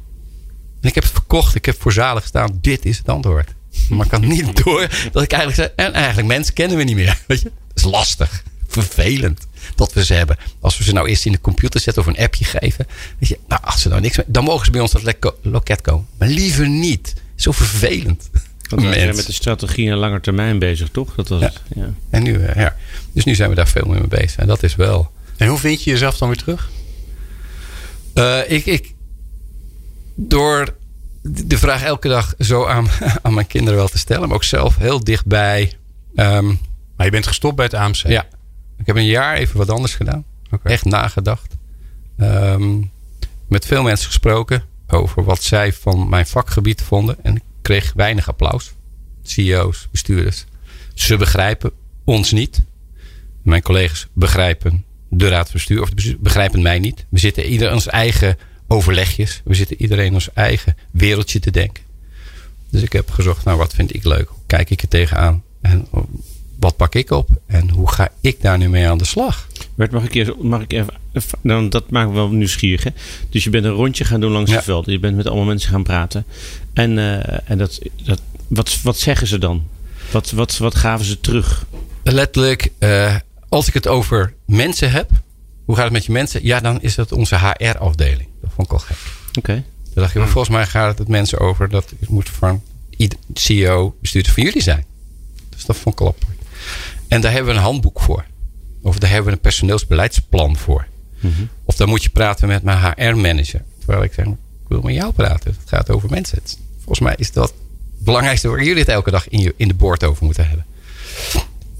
[0.81, 1.55] En ik heb het verkocht.
[1.55, 2.59] Ik heb voor zalen gestaan.
[2.61, 3.55] Dit is het antwoord.
[3.89, 6.97] Maar ik had niet door dat ik eigenlijk zeg: en eigenlijk mensen kennen we niet
[6.97, 7.19] meer.
[7.27, 7.53] Weet je?
[7.69, 8.43] Dat is lastig.
[8.67, 10.37] Vervelend dat we ze hebben.
[10.61, 12.87] Als we ze nou eerst in de computer zetten of een appje geven.
[13.19, 16.07] Weet je, nou, als ze nou niks dan mogen ze bij ons dat loket komen.
[16.19, 17.15] Maar liever niet.
[17.35, 18.31] Zo vervelend.
[18.69, 21.15] Want we zijn met de strategie en lange termijn bezig, toch?
[21.15, 21.47] Dat was ja.
[21.47, 21.91] Het, ja.
[22.11, 22.77] En nu, uh, ja.
[23.13, 24.37] Dus nu zijn we daar veel meer mee bezig.
[24.37, 26.71] En dat is wel en hoe vind je jezelf dan weer terug?
[28.15, 28.95] Uh, ik, ik,
[30.15, 30.75] door
[31.23, 32.87] de vraag elke dag zo aan,
[33.23, 34.29] aan mijn kinderen wel te stellen.
[34.29, 35.73] Maar ook zelf heel dichtbij.
[36.15, 36.59] Um,
[36.97, 37.97] maar je bent gestopt bij het AMC?
[37.97, 38.27] Ja.
[38.79, 40.25] Ik heb een jaar even wat anders gedaan.
[40.51, 40.73] Okay.
[40.73, 41.57] Echt nagedacht.
[42.21, 42.91] Um,
[43.49, 47.17] met veel mensen gesproken over wat zij van mijn vakgebied vonden.
[47.25, 48.73] En ik kreeg weinig applaus.
[49.23, 50.45] CEO's, bestuurders.
[50.95, 51.71] Ze begrijpen
[52.05, 52.65] ons niet.
[53.43, 57.07] Mijn collega's begrijpen de raad van bestuur, of begrijpen mij niet.
[57.09, 58.37] We zitten ieder ons eigen
[58.69, 59.41] overlegjes.
[59.45, 61.83] We zitten iedereen ons eigen wereldje te denken.
[62.71, 64.29] Dus ik heb gezocht, nou wat vind ik leuk?
[64.29, 65.43] Hoe kijk ik er tegenaan?
[65.61, 65.87] En
[66.59, 67.29] wat pak ik op?
[67.47, 69.47] En hoe ga ik daar nu mee aan de slag?
[69.75, 70.95] Bert, mag ik, eerst, mag ik even...
[71.43, 72.85] Dan, dat maakt me wel nieuwsgierig.
[72.85, 72.91] Hè?
[73.31, 74.57] Dus je bent een rondje gaan doen langs ja.
[74.57, 74.87] het veld.
[74.87, 76.25] Je bent met allemaal mensen gaan praten.
[76.73, 79.67] En, uh, en dat, dat, wat, wat zeggen ze dan?
[80.11, 81.67] Wat, wat, wat gaven ze terug?
[82.03, 83.17] Letterlijk, uh,
[83.49, 85.11] als ik het over mensen heb,
[85.65, 86.45] hoe gaat het met je mensen?
[86.45, 88.29] Ja, dan is dat onze HR-afdeling.
[88.59, 88.97] Vond ik al gek.
[89.29, 89.39] Oké.
[89.39, 89.65] Okay.
[89.95, 92.63] Dan dacht ik, maar volgens mij gaat het mensen over dat het moet van
[93.33, 94.85] CEO, bestuurder van jullie zijn.
[95.49, 96.15] Dus dat vond ik al
[97.09, 98.25] En daar hebben we een handboek voor.
[98.83, 100.87] Of daar hebben we een personeelsbeleidsplan voor.
[101.21, 101.49] Mm -hmm.
[101.65, 103.63] Of dan moet je praten met mijn HR-manager.
[103.79, 104.35] Terwijl ik zeg, ik
[104.69, 105.57] wil met jou praten.
[105.61, 106.39] Het gaat over mensen.
[106.77, 109.75] Volgens mij is dat het belangrijkste waar jullie het elke dag in, je, in de
[109.75, 110.67] board over moeten hebben.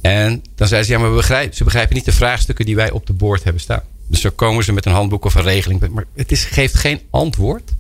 [0.01, 2.91] En dan zei ze, ja, maar we begrijpen, ze begrijpen niet de vraagstukken die wij
[2.91, 3.83] op de boord hebben staan.
[4.09, 5.89] Dus zo komen ze met een handboek of een regeling.
[5.89, 7.73] Maar het is, geeft geen antwoord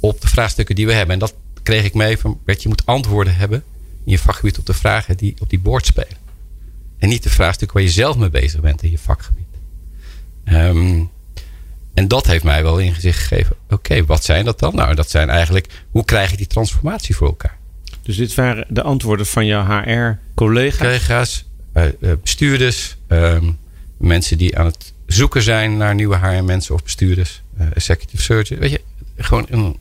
[0.00, 1.14] op de vraagstukken die we hebben.
[1.14, 3.62] En dat kreeg ik mee van, je moet antwoorden hebben
[4.04, 6.18] in je vakgebied op de vragen die op die boord spelen.
[6.98, 9.44] En niet de vraagstukken waar je zelf mee bezig bent in je vakgebied.
[10.44, 11.10] Um,
[11.94, 13.56] en dat heeft mij wel ingezicht gegeven.
[13.70, 14.74] Oké, wat zijn dat dan?
[14.74, 17.58] Nou, dat zijn eigenlijk, hoe krijg je die transformatie voor elkaar?
[18.02, 20.78] Dus dit waren de antwoorden van jouw HR-collega's?
[20.78, 21.44] Collega's,
[21.74, 23.58] uh, bestuurders, um,
[23.96, 28.48] mensen die aan het zoeken zijn naar nieuwe HR-mensen of bestuurders, uh, executive search.
[28.48, 28.80] Weet je,
[29.16, 29.76] gewoon een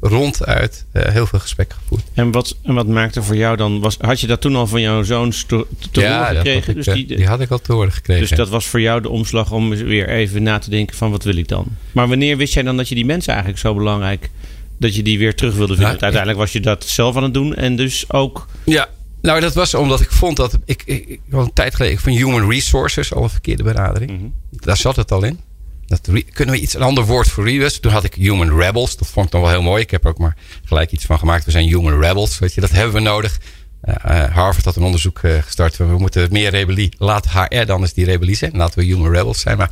[0.00, 2.02] ronduit uh, heel veel gesprekken gevoerd.
[2.14, 3.80] En wat, en wat maakte voor jou dan?
[3.80, 6.68] Was, had je dat toen al van jouw zoons te, te ja, horen gekregen?
[6.68, 8.28] Ik, dus die, die, had ik al te horen gekregen.
[8.28, 11.24] Dus dat was voor jou de omslag om weer even na te denken van wat
[11.24, 11.66] wil ik dan?
[11.92, 14.30] Maar wanneer wist jij dan dat je die mensen eigenlijk zo belangrijk...
[14.78, 15.92] dat je die weer terug wilde vinden?
[15.92, 18.46] Nou, uiteindelijk was je dat zelf aan het doen en dus ook...
[18.64, 18.88] Ja,
[19.22, 22.12] nou, dat was omdat ik vond dat ik, ik, ik al een tijd geleden van
[22.12, 24.10] human resources al een verkeerde benadering.
[24.10, 24.34] Mm -hmm.
[24.50, 25.40] Daar zat het al in.
[25.86, 27.80] Dat kunnen we iets een ander woord voor rebels?
[27.80, 28.96] Toen had ik human rebels.
[28.96, 29.82] Dat vond ik dan wel heel mooi.
[29.82, 31.44] Ik heb er ook maar gelijk iets van gemaakt.
[31.44, 32.38] We zijn human rebels.
[32.38, 33.38] Weet je, dat hebben we nodig.
[33.84, 35.76] Uh, Harvard had een onderzoek uh, gestart.
[35.76, 36.94] We moeten meer rebellie.
[36.98, 38.56] Laat HR dan eens die rebellie zijn.
[38.56, 39.56] Laten we human rebels zijn.
[39.56, 39.70] Maar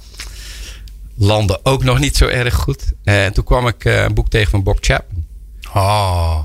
[1.14, 2.92] landen ook nog niet zo erg goed.
[3.04, 5.24] Uh, en toen kwam ik een boek tegen van Bob Chapman.
[5.74, 6.38] Oh.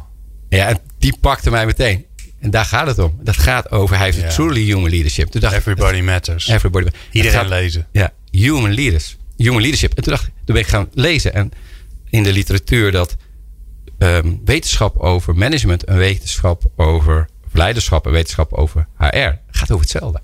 [0.50, 2.06] Ja, en die pakte mij meteen.
[2.44, 3.20] En daar gaat het om.
[3.22, 4.30] Dat gaat over, hij heeft yeah.
[4.30, 5.30] truly human leadership.
[5.30, 6.48] Toen dacht Everybody ik, matters.
[6.48, 7.88] Everybody, Iedereen gaat, lezen.
[7.92, 9.18] Ja, human leaders.
[9.38, 9.94] Human leadership.
[9.94, 11.34] En toen dacht ik, toen ben ik gaan lezen.
[11.34, 11.52] En
[12.10, 13.16] in de literatuur dat
[13.98, 20.22] um, wetenschap over management en wetenschap over leiderschap en wetenschap over HR gaat over hetzelfde.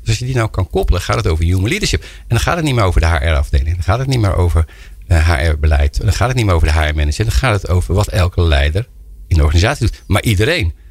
[0.00, 2.02] Dus als je die nou kan koppelen, gaat het over human leadership.
[2.02, 3.74] En dan gaat het niet meer over de HR-afdeling.
[3.74, 4.64] Dan gaat het niet meer over
[5.08, 6.00] uh, HR-beleid.
[6.00, 7.24] Dan gaat het niet meer over de HR-manager.
[7.24, 8.88] Dan gaat het over wat elke leider
[9.26, 10.02] in de organisatie doet.
[10.06, 10.82] Maar iedereen.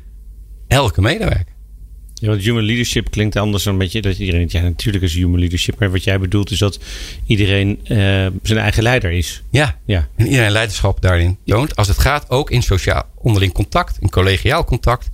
[0.74, 1.54] Elke medewerker.
[2.14, 4.48] Ja, want human leadership klinkt anders dan een beetje dat iedereen.
[4.52, 5.80] Ja, natuurlijk is human leadership.
[5.80, 6.80] Maar wat jij bedoelt is dat
[7.26, 7.88] iedereen uh,
[8.42, 9.44] zijn eigen leider is.
[9.50, 10.08] Ja, ja.
[10.16, 11.76] En iedereen leiderschap daarin toont.
[11.76, 15.10] Als het gaat ook in sociaal onderling contact, in collegiaal contact.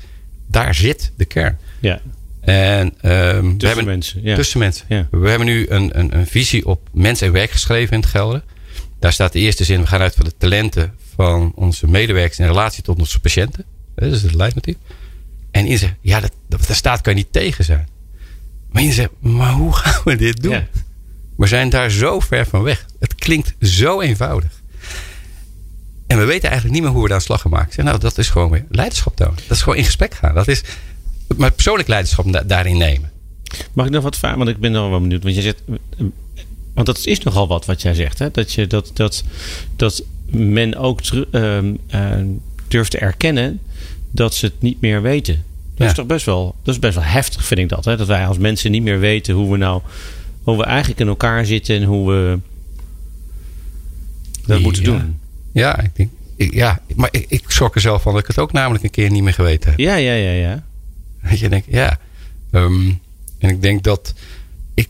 [0.48, 1.58] Daar zit de kern.
[1.80, 2.02] Ja.
[2.41, 4.24] En um, tussen we hebben, mensen.
[4.24, 4.36] Ja.
[4.36, 4.86] Tussen mensen.
[4.89, 5.08] Ja.
[5.12, 8.43] We hebben nu een, een, een visie op mens en werk geschreven in het Gelden.
[9.00, 9.82] Daar staat de eerste zin.
[9.82, 13.65] We gaan uit van de talenten van onze medewerkers in relatie tot onze patiënten.
[13.95, 14.76] Dat is het leidmotief.
[15.51, 17.88] En in zegt, ja, dat, dat, daar staat kan je niet tegen zijn.
[18.71, 20.51] Maar je zegt, maar hoe gaan we dit doen?
[20.51, 20.67] Ja.
[21.38, 22.85] We zijn daar zo ver van weg.
[22.99, 24.62] Het klinkt zo eenvoudig.
[26.07, 27.73] En we weten eigenlijk niet meer hoe we daar aan slag gaan maken.
[27.73, 29.35] Zeg, nou, dat is gewoon weer leiderschap tonen.
[29.35, 30.33] Dat is gewoon in gesprek gaan.
[30.33, 30.63] Dat is
[31.38, 33.12] maar persoonlijk leiderschap da daarin nemen.
[33.73, 34.38] Mag ik nog wat vragen?
[34.38, 35.23] Want ik ben nog wel benieuwd.
[35.23, 35.62] Want zegt,
[36.73, 38.19] want dat is nogal wat wat jij zegt.
[38.19, 38.31] Hè?
[38.31, 39.23] Dat, je, dat, dat,
[39.75, 41.71] dat men ook uh, uh,
[42.67, 43.59] durft te erkennen
[44.12, 45.34] dat ze het niet meer weten.
[45.34, 45.43] Dat
[45.78, 45.86] Ja.
[45.86, 47.86] is toch best wel, dat is best wel heftig, vind ik dat.
[47.86, 47.98] Hè?
[47.98, 49.82] Dat wij als mensen niet meer weten hoe we nou,
[50.43, 52.39] hoe we eigenlijk in elkaar zitten en hoe we
[54.45, 54.63] dat Ja.
[54.63, 55.19] moeten doen.
[55.52, 58.39] Ja, ik denk, ik- ja maar ik, ik schrok er zelf van dat ik het
[58.39, 59.80] ook namelijk een keer niet meer geweten heb.
[59.80, 60.63] Ja, ja, ja, ja.
[61.30, 62.00] Dat je denkt, ja.
[62.52, 62.89] Ehm,
[63.38, 64.13] en ik denk dat
[64.74, 64.89] ik,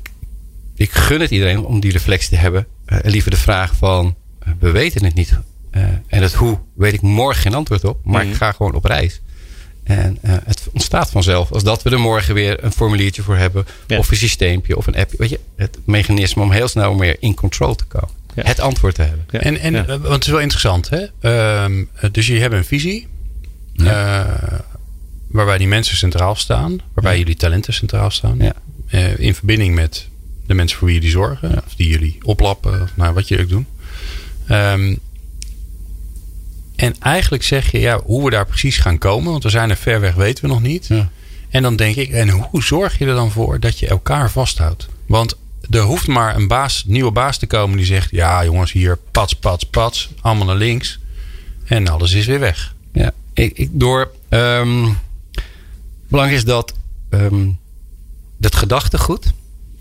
[0.75, 2.67] ik gun het iedereen om die reflectie te hebben.
[2.85, 5.39] Eh, liever de vraag van, eh, we weten het niet.
[5.71, 7.99] Eh, en het hoe weet ik morgen geen antwoord op.
[8.03, 8.31] Maar Mhm.
[8.31, 9.21] ik ga gewoon op reis.
[9.83, 11.51] En eh, het ontstaat vanzelf.
[11.51, 13.65] Als dat we er morgen weer een formuliertje voor hebben.
[13.87, 13.97] Ja.
[13.97, 15.11] Of een systeempje of een app.
[15.17, 18.09] Weet je, het mechanisme om heel snel meer in control te komen.
[18.35, 18.43] Ja.
[18.45, 19.25] Het antwoord te hebben.
[19.29, 19.39] Ja.
[19.39, 19.81] En, en Ja.
[19.81, 21.05] eh, want het is wel interessant, hè?
[21.21, 23.07] Ehm, eh, dus jullie hebben een visie.
[23.75, 24.25] eh,
[25.27, 26.79] waarbij die mensen centraal staan.
[26.93, 28.37] Waarbij jullie talenten centraal staan.
[28.39, 28.53] Ja.
[28.87, 30.07] Eh, in verbinding met
[30.47, 31.61] de mensen voor wie jullie zorgen.
[31.67, 32.81] Of die jullie oplappen.
[32.81, 33.65] Of nou, wat jullie ook doen.
[34.47, 34.95] Ehm,
[36.79, 39.31] en eigenlijk zeg je, ja, hoe we daar precies gaan komen.
[39.31, 40.87] Want we zijn er ver weg, weten we nog niet.
[40.87, 41.09] Ja.
[41.49, 44.87] En dan denk ik, en hoe zorg je er dan voor dat je elkaar vasthoudt?
[45.05, 45.35] Want
[45.69, 49.33] er hoeft maar een baas, nieuwe baas te komen die zegt: Ja, jongens, hier pats,
[49.33, 50.99] pats, pats, allemaal naar links.
[51.65, 52.75] En alles is weer weg.
[52.93, 54.11] Ja, ik, ik door.
[54.29, 54.87] ehm
[56.07, 56.73] belangrijk is dat
[57.09, 57.49] ehm,
[58.37, 59.33] dat gedachtegoed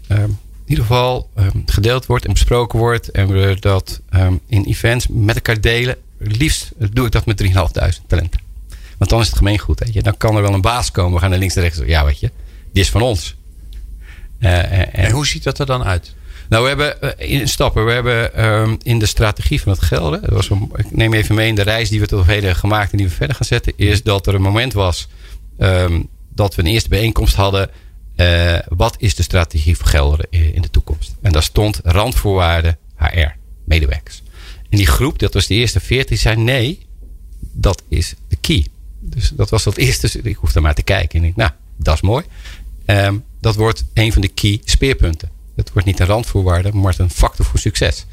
[0.06, 1.30] ehm, in ieder geval
[1.66, 3.10] gedeeld wordt en besproken wordt.
[3.10, 4.00] En we dat
[4.46, 5.96] in events met elkaar delen.
[6.18, 7.48] Liefst doe ik dat met 3.500
[8.06, 8.40] talenten.
[8.98, 9.78] Want dan is het gemeengoed.
[9.80, 10.02] Weet je.
[10.02, 11.12] Dan kan er wel een baas komen.
[11.14, 11.80] We gaan naar links en rechts.
[11.86, 12.30] Ja, weet je,
[12.72, 13.36] die is van ons.
[14.38, 16.14] Eh, eh, en- En hoe ziet dat er dan uit?
[16.48, 17.84] nou, we hebben eh, in stappen.
[17.84, 20.20] We hebben ehm, in de strategie van het gelden.
[20.20, 22.56] Dat was een, ik neem even mee in de reis die we tot op heden
[22.56, 23.72] gemaakt en die we verder gaan zetten.
[23.76, 25.08] Is dat er een moment was
[25.58, 26.02] ehm,
[26.34, 27.70] dat we een eerste bijeenkomst hadden.
[28.16, 31.14] eh, wat is de strategie voor Gelderen in in de toekomst?
[31.22, 33.28] En daar stond randvoorwaarden HR,
[33.64, 34.22] medewerkers.
[34.68, 36.86] En die groep, dat was de eerste 14, zei nee,
[37.52, 38.66] dat is de key.
[39.00, 40.20] Dus dat was dat eerste.
[40.22, 41.20] Ik hoefde maar te kijken.
[41.20, 42.24] En ik, nou, dat is mooi.
[42.84, 45.30] Ehm, dat wordt een van de key speerpunten.
[45.56, 48.06] Het wordt niet een randvoorwaarde, maar een factor voor succes.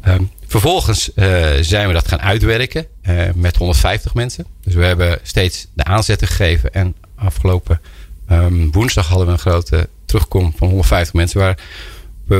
[0.00, 4.46] Ehm, vervolgens eh, zijn we dat gaan uitwerken eh, met 150 mensen.
[4.64, 6.74] Dus we hebben steeds de aanzetten gegeven.
[6.74, 7.80] En afgelopen
[8.26, 11.40] ehm, woensdag hadden we een grote terugkom van 150 mensen.
[11.40, 11.58] Waar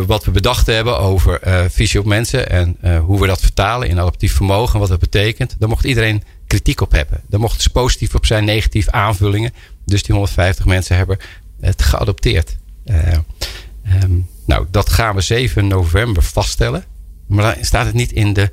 [0.00, 2.50] wat we bedacht hebben over eh, visie op mensen.
[2.50, 4.74] En eh, hoe we dat vertalen in adaptief vermogen.
[4.74, 5.56] En wat dat betekent.
[5.58, 7.20] Daar mocht iedereen kritiek op hebben.
[7.28, 9.52] Daar mocht ze positief op zijn, negatief aanvullingen.
[9.84, 11.18] Dus die 150 mensen hebben
[11.60, 12.56] het geadopteerd.
[12.84, 13.12] Eh,
[13.84, 16.84] ehm, nou, dat gaan we 7 november vaststellen.
[17.26, 18.50] Maar dan staat het niet in de,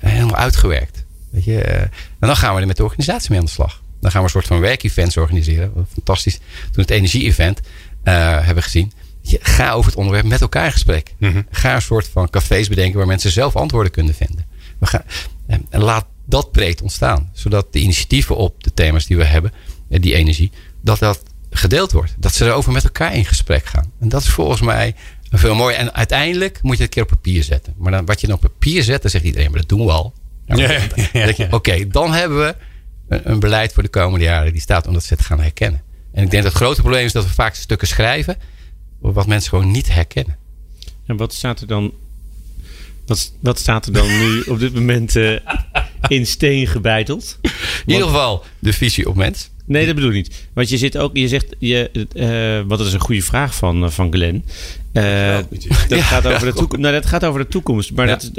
[0.00, 1.04] helemaal uitgewerkt.
[1.30, 3.82] Weet je, en dan gaan we er met de organisatie mee aan de slag.
[4.00, 5.86] Dan gaan we een soort van werkevents organiseren.
[5.92, 6.38] Fantastisch.
[6.70, 7.60] Toen het energie-event
[8.02, 8.92] hebben gezien.
[9.24, 11.14] Ga over het onderwerp met elkaar in gesprek.
[11.18, 11.42] Mhm.
[11.50, 14.46] Ga een soort van cafés bedenken waar mensen zelf antwoorden kunnen vinden.
[14.78, 15.02] We gaan,
[15.46, 17.30] en, laat dat breed ontstaan.
[17.32, 19.52] Zodat de initiatieven op de thema's die we hebben,
[19.88, 22.14] die energie, dat dat gedeeld wordt.
[22.18, 23.92] Dat ze erover met elkaar in gesprek gaan.
[24.00, 24.94] En dat is volgens mij
[25.30, 25.78] veel mooier.
[25.78, 27.74] En uiteindelijk moet je het een keer op papier zetten.
[27.76, 29.92] Maar dan, wat je dan op papier zet, dan zegt iedereen, maar dat doen we
[29.92, 30.14] al.
[30.46, 30.80] ja,
[31.12, 32.56] ja, Oké, dan hebben we
[33.08, 35.82] een, een, beleid voor de komende jaren die staat om dat ze het gaan herkennen.
[36.12, 38.36] En ik denk dat het grote probleem is dat we vaak stukken schrijven
[39.12, 40.36] wat mensen gewoon niet herkennen.
[41.06, 41.92] En wat staat er dan,
[43.06, 45.38] wat, wat staat er dan nu op dit moment uh,
[46.08, 47.38] in steen gebeiteld?
[47.42, 47.50] In
[47.92, 49.50] ieder geval de visie op mens.
[49.66, 50.48] Nee, dat bedoel ik niet.
[50.52, 53.90] Want je zit ook, je zegt, je, uh, wat is een goede vraag van, uh,
[53.90, 54.44] van Glenn.
[54.92, 55.38] Uh,
[55.88, 57.92] dat, gaat over de toekomst, nou, dat gaat over de toekomst.
[57.92, 58.30] Maar dat,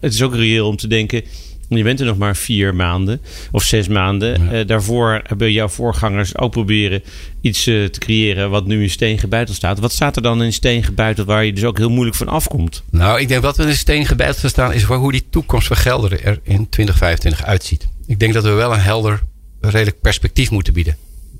[0.00, 1.22] het is ook reëel om te denken
[1.68, 3.20] je bent er nog maar vier maanden
[3.52, 4.44] of zes maanden.
[4.44, 4.60] Ja.
[4.60, 7.02] Uh, daarvoor hebben jouw voorgangers ook proberen
[7.40, 9.78] iets uh, te creëren wat nu in steen gebuiteld staat.
[9.78, 12.82] Wat staat er dan in steen gebuiteld waar je dus ook heel moeilijk van afkomt?
[12.90, 16.24] Nou, ik denk wat er in steen gebuiteld staan is hoe die toekomst van Gelderen
[16.24, 17.88] er in 2025 uitziet.
[18.06, 19.22] Ik denk dat we wel een helder,
[19.60, 20.96] redelijk perspectief moeten bieden.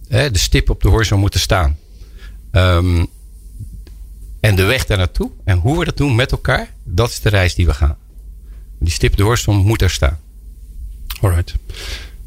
[0.09, 1.77] Hè, de stip op de horizon moeten staan.
[2.53, 3.07] Um,
[4.41, 7.29] en de weg daar naartoe en hoe we dat doen met elkaar, dat is de
[7.29, 7.97] reis die we gaan.
[8.79, 10.19] Die stip de horizon moet er staan.
[11.21, 11.55] Alright.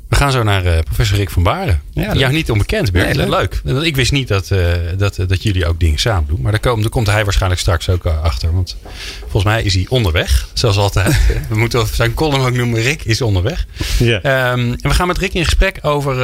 [0.09, 1.81] We gaan zo naar uh, professor Rick van Baren.
[1.93, 3.15] Ja, Jou niet onbekend, Bert.
[3.15, 3.61] Nee, leuk.
[3.63, 3.83] leuk.
[3.83, 6.41] Ik wist niet dat, uh, dat, dat jullie ook dingen samen doen.
[6.41, 8.53] Maar daar, komen, daar komt hij waarschijnlijk straks ook uh, achter.
[8.53, 8.77] Want
[9.19, 10.47] volgens mij is hij onderweg.
[10.53, 11.19] Zoals altijd.
[11.49, 12.81] we moeten zijn column ook noemen.
[12.81, 13.67] Rick is onderweg.
[13.99, 16.15] Um, en we gaan met Rick in gesprek over,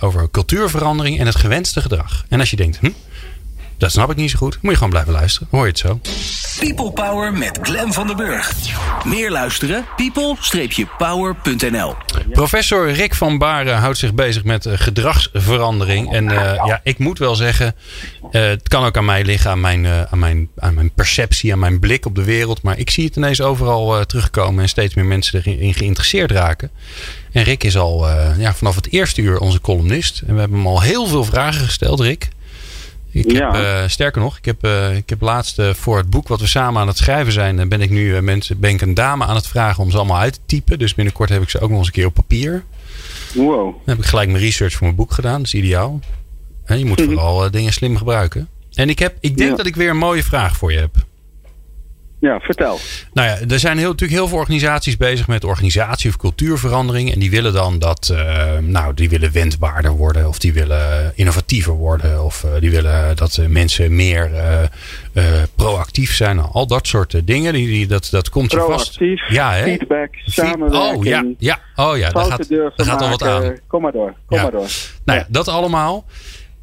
[0.00, 2.24] over cultuurverandering en het gewenste gedrag.
[2.28, 2.90] En als je denkt, hm,
[3.78, 4.58] dat snap ik niet zo goed.
[4.62, 5.48] Moet je gewoon blijven luisteren.
[5.50, 6.00] Hoor je het zo.
[6.58, 8.52] People Power met Glen van den Burg.
[9.04, 9.86] Meer luisteren?
[9.96, 11.94] people-power.nl
[12.32, 16.12] Professor Rick van Baren houdt zich bezig met uh, gedragsverandering.
[16.12, 17.74] En uh, ja, ik moet wel zeggen,
[18.22, 21.58] uh, het kan ook aan mij liggen, aan mijn, aan, mijn, aan mijn perceptie, aan
[21.58, 22.62] mijn blik op de wereld.
[22.62, 26.70] Maar ik zie het ineens overal terugkomen en steeds meer mensen erin geïnteresseerd raken.
[27.32, 30.22] En Rick is al ja, vanaf het eerste uur onze columnist.
[30.26, 32.28] En we hebben hem al heel veel vragen gesteld, Rick.
[33.10, 36.28] Ik heb, uh, sterker nog, ik heb, uh, ik heb laatst uh, voor het boek
[36.28, 39.24] wat we samen aan het schrijven zijn, ben ik nu mensen, ben ik een dame
[39.24, 40.78] aan het vragen om ze allemaal uit te typen.
[40.78, 42.64] Dus binnenkort heb ik ze ook nog eens een keer op papier.
[43.34, 43.64] Wow.
[43.64, 45.36] Dan heb ik gelijk mijn research voor mijn boek gedaan.
[45.36, 46.00] Dat is ideaal.
[46.64, 47.08] En je moet mhm.
[47.08, 48.48] vooral dingen slim gebruiken.
[48.74, 51.06] En ik, heb, ik denk dat ik weer een mooie vraag voor je heb.
[52.20, 52.78] Ja, vertel.
[53.12, 57.12] Nou ja, er zijn heel, natuurlijk heel veel organisaties bezig met organisatie of cultuurverandering.
[57.12, 60.28] En die willen dan dat, uh, nou, die willen wendbaarder worden.
[60.28, 62.24] Of die willen innovatiever worden.
[62.24, 64.30] Of uh, die willen dat mensen meer
[65.14, 65.22] uh,
[65.56, 66.38] proactief zijn.
[66.38, 67.52] Al dat soort dingen.
[67.52, 68.98] Die, die, dat, dat komt je vast.
[69.28, 69.62] Ja, hè?
[69.62, 70.96] feedback, samenwerking.
[70.96, 72.10] Oh ja, ja, oh, ja.
[72.10, 73.58] daar gaat, daar gaat al wat aan.
[73.66, 74.66] Kom maar door, kom maar door.
[75.04, 76.04] Nou ja, dat allemaal.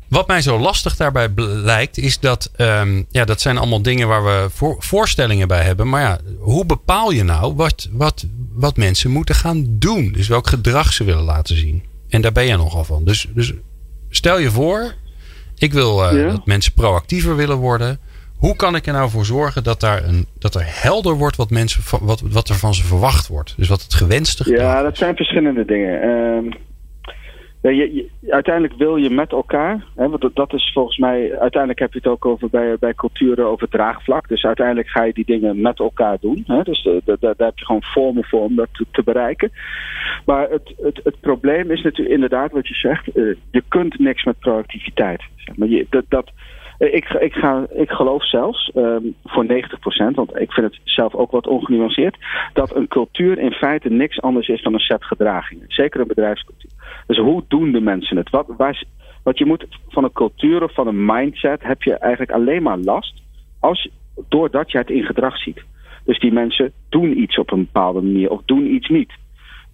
[0.10, 4.24] Wat mij zo lastig daarbij lijkt, is dat um, ja, dat zijn allemaal dingen waar
[4.24, 5.90] we voor, voorstellingen bij hebben.
[5.90, 10.12] Maar ja, hoe bepaal je nou wat, wat, wat mensen moeten gaan doen?
[10.12, 11.84] Dus welk gedrag ze willen laten zien.
[12.10, 13.04] En daar ben je nogal van.
[13.04, 13.54] Dus, dus
[14.10, 14.94] stel je voor,
[15.58, 18.00] ik wil uh, dat mensen proactiever willen worden.
[18.36, 21.50] Hoe kan ik er nou voor zorgen dat, daar een, dat er helder wordt wat,
[21.50, 23.54] mensen, wat, wat er van ze verwacht wordt?
[23.58, 26.04] Dus wat het gewenste Ja, dat zijn verschillende dingen.
[26.04, 26.54] Uh,
[27.70, 31.98] je, uiteindelijk wil je met elkaar, hè, want dat, is volgens mij, uiteindelijk heb je
[31.98, 34.28] het ook over bij, bij culturen over draagvlak.
[34.28, 36.44] Dus uiteindelijk ga je die dingen met elkaar doen.
[36.48, 39.52] Hè, dus uh, daar heb je gewoon vormen voor om dat te, bereiken.
[40.26, 44.24] Maar het, het, het probleem is natuurlijk inderdaad wat je zegt, uh, je kunt niks
[44.24, 45.24] met proactiviteit.
[45.36, 46.32] Zeg maar je, dat, dat,
[46.78, 49.50] ik, ik, ga, ik geloof zelfs um, voor 90%,
[50.14, 52.18] want ik vind het zelf ook wat ongenuanceerd,
[52.54, 55.66] dat een cultuur in feite niks anders is dan een set gedragingen.
[55.68, 56.72] Zeker een bedrijfscultuur.
[57.08, 58.30] Dus hoe doen de mensen het?
[58.30, 58.48] Wat,
[59.24, 62.78] wat je moet van een cultuur of van een mindset heb je eigenlijk alleen maar
[62.78, 63.22] last
[63.60, 63.90] als,
[64.30, 65.64] doordat je het in gedrag ziet.
[66.06, 69.14] Dus die mensen doen iets op een bepaalde manier of doen iets niet.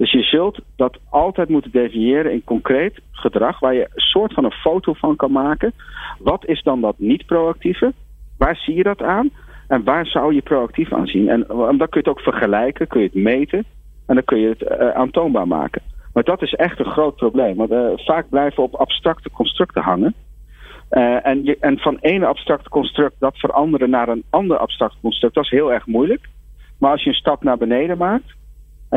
[0.02, 4.44] Dus je zult dat altijd moeten definiëren in concreet gedrag, waar je een soort van
[4.44, 5.74] een foto van kan maken.
[6.20, 7.94] Wat is dan dat niet proactieve?
[8.38, 9.30] Waar zie je dat aan?
[9.68, 11.30] En waar zou je proactief aan zien?
[11.30, 13.66] En, dan kun je het ook vergelijken, kun je het meten
[14.06, 15.82] en dan kun je het uh, aantoonbaar maken.
[16.14, 17.56] Maar dat is echt een groot probleem.
[17.56, 20.14] Want uh, vaak blijven we op abstracte constructen hangen.
[20.92, 25.36] Uh, en, je, en van ene abstracte construct dat veranderen naar een ander abstract construct,
[25.36, 26.28] dat is heel erg moeilijk.
[26.80, 28.40] Maar als je een stap naar beneden maakt,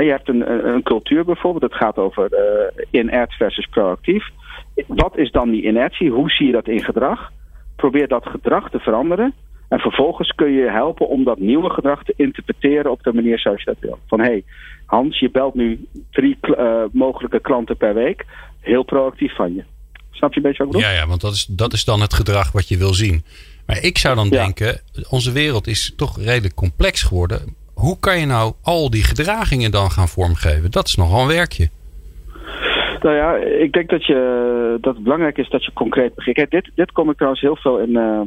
[0.02, 4.24] je hebt een, een, cultuur bijvoorbeeld, dat gaat over uh, inert versus proactief.
[4.87, 6.11] Wat is dan die inertie?
[6.11, 7.30] Hoe zie je dat in gedrag?
[7.76, 9.35] Probeer dat gedrag te veranderen.
[9.68, 13.59] En vervolgens kun je helpen om dat nieuwe gedrag te interpreteren op de manier zoals
[13.59, 13.98] je dat wil.
[14.07, 14.44] Van hé, hey,
[14.87, 18.24] Hans, je belt nu drie uh, mogelijke klanten per week.
[18.61, 19.64] Heel proactief van je.
[20.11, 20.92] Snap je een beetje wat ik bedoel?
[20.92, 23.24] Ja, ja want dat is, dat is dan het gedrag wat je wil zien.
[23.66, 27.57] Maar ik zou dan denken, onze wereld is toch redelijk complex geworden.
[27.75, 30.71] Hoe kan je nou al die gedragingen dan gaan vormgeven?
[30.71, 31.69] Dat is nogal een werkje.
[33.01, 36.37] Nou ja, ik denk dat, je, dat het belangrijk is dat je concreet begint.
[36.37, 38.21] Kijk, dit, dit kom ik trouwens heel veel in uh,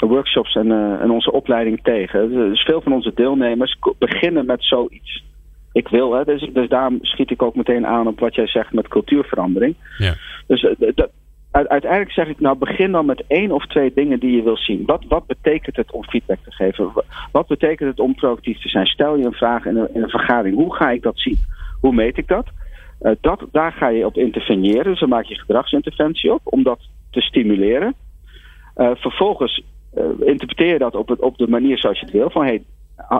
[0.00, 2.28] workshops en, uh, en onze opleiding tegen.
[2.30, 5.24] Dus veel van onze deelnemers beginnen met zoiets.
[5.72, 8.72] Ik wil, hè, dus, dus daarom schiet ik ook meteen aan op wat jij zegt
[8.72, 9.74] met cultuurverandering.
[9.98, 10.14] Ja.
[10.46, 11.10] Dus dat,
[11.52, 14.82] uiteindelijk zeg ik, nou begin dan met één of twee dingen die je wil zien.
[14.86, 16.92] Wat, wat betekent het om feedback te geven?
[17.32, 18.86] Wat betekent het om proactief te zijn?
[18.86, 20.56] Stel je een vraag in een, in een vergadering.
[20.56, 21.38] Hoe ga ik dat zien?
[21.80, 22.46] Hoe meet ik dat?
[23.02, 24.84] Uh, dat daar ga je op interveneren.
[24.84, 27.94] Dus dan maak je gedragsinterventie op om dat te stimuleren.
[28.76, 29.62] Uh, vervolgens
[29.94, 32.30] uh, interpreteer je dat op, op de manier zoals je het wil.
[32.30, 32.62] Van hey,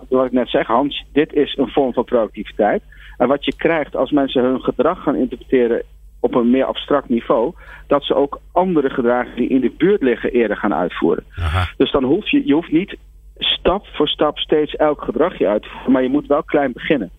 [0.08, 2.82] wat ik net zeg, Hans, dit is een vorm van proactiviteit.
[3.16, 5.82] En wat je krijgt als mensen hun gedrag gaan interpreteren
[6.22, 7.52] op een meer abstract niveau,
[7.86, 11.24] dat ze ook andere gedragen die in de buurt liggen eerder gaan uitvoeren.
[11.36, 11.68] Aha.
[11.76, 12.96] Dus dan hoef je, je hoeft niet
[13.38, 17.10] stap voor stap steeds elk gedragje uit te voeren, maar je moet wel klein beginnen.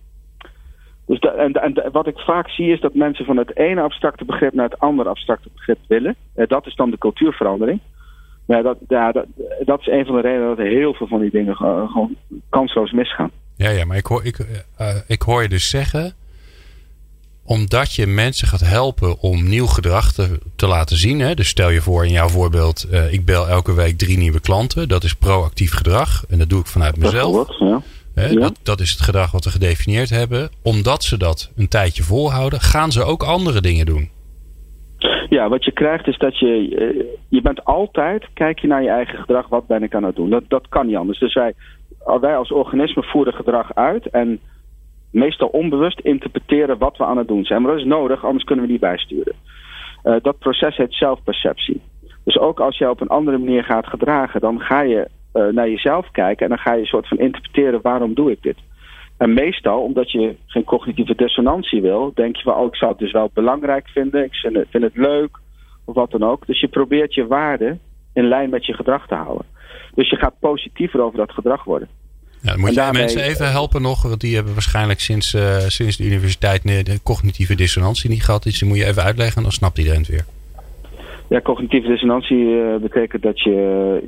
[1.06, 4.54] Dus en, en wat ik vaak zie is dat mensen van het ene abstracte begrip
[4.54, 6.16] naar het andere abstracte begrip willen.
[6.34, 7.80] Eh, dat is dan de cultuurverandering.
[8.46, 9.26] Maar dat, ja, dat,
[9.64, 12.16] dat is een van de redenen dat heel veel van die dingen gewoon, gewoon
[12.48, 13.30] kansloos misgaan.
[13.56, 16.12] Ja, ja, maar ik hoor, ik, uh, ik hoor je dus zeggen
[17.46, 21.20] omdat je mensen gaat helpen om nieuw gedrag te, te laten zien.
[21.20, 21.34] Hè?
[21.34, 24.88] Dus stel je voor in jouw voorbeeld, uh, ik bel elke week drie nieuwe klanten.
[24.88, 26.24] Dat is proactief gedrag.
[26.28, 27.58] En dat doe ik vanuit mezelf.
[27.58, 27.82] Ja.
[28.14, 28.26] Hè?
[28.26, 28.40] Ja.
[28.40, 30.50] Dat, dat is het gedrag wat we gedefinieerd hebben.
[30.62, 34.10] Omdat ze dat een tijdje volhouden, gaan ze ook andere dingen doen.
[35.28, 38.88] Ja, wat je krijgt is dat je, eh, je bent altijd, kijk je naar je
[38.88, 40.30] eigen gedrag, wat ben ik aan het doen.
[40.30, 41.18] Dat, dat kan niet anders.
[41.18, 41.54] Dus wij,
[42.20, 44.40] wij als organisme voeren gedrag uit en
[45.14, 47.62] meestal onbewust interpreteren wat we aan het doen zijn.
[47.62, 49.34] Maar dat is nodig, anders kunnen we niet bijsturen.
[50.04, 51.80] Uh, dat proces heet zelfperceptie.
[52.24, 55.68] Dus ook als je op een andere manier gaat gedragen, dan ga je uh, naar
[55.68, 58.56] jezelf kijken en dan ga je een soort van interpreteren waarom doe ik dit.
[59.16, 63.00] En meestal, omdat je geen cognitieve dissonantie wil, denk je wel, oh, ik zou het
[63.00, 65.38] dus wel belangrijk vinden, ik vind het, vind het leuk,
[65.84, 66.46] of wat dan ook.
[66.46, 67.78] Dus je probeert je waarde
[68.12, 69.46] in lijn met je gedrag te houden.
[69.94, 71.88] Dus je gaat positiever over dat gedrag worden.
[72.44, 75.58] Ja, dan moet je daarmee, mensen even helpen nog, want die hebben waarschijnlijk sinds, uh,
[75.58, 78.42] sinds de universiteit de cognitieve dissonantie niet gehad.
[78.42, 80.24] Dus die moet je even uitleggen en dan snapt iedereen het weer.
[81.28, 83.56] Ja, cognitieve dissonantie uh, betekent dat je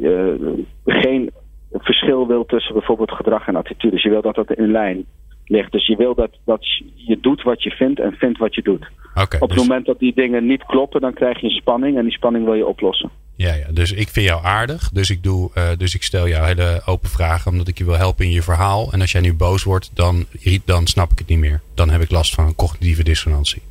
[0.01, 0.53] uh,
[0.85, 1.31] geen
[1.73, 4.03] verschil wil tussen bijvoorbeeld gedrag en attitudes.
[4.03, 5.05] Je wil dat dat in lijn
[5.45, 5.73] ligt.
[5.73, 8.87] Dus je wil dat, dat je doet wat je vindt en vindt wat je doet.
[9.15, 9.69] Okay, Op het dus...
[9.69, 12.55] moment dat die dingen niet kloppen, dan krijg je een spanning en die spanning wil
[12.55, 13.11] je oplossen.
[13.37, 14.91] Ja, ja, dus ik vind jou aardig.
[14.91, 17.97] Dus ik, doe, uh, dus ik stel jou hele open vragen omdat ik je wil
[17.97, 18.93] helpen in je verhaal.
[18.93, 20.25] En als jij nu boos wordt, dan,
[20.65, 21.61] dan snap ik het niet meer.
[21.75, 23.63] Dan heb ik last van een cognitieve dissonantie.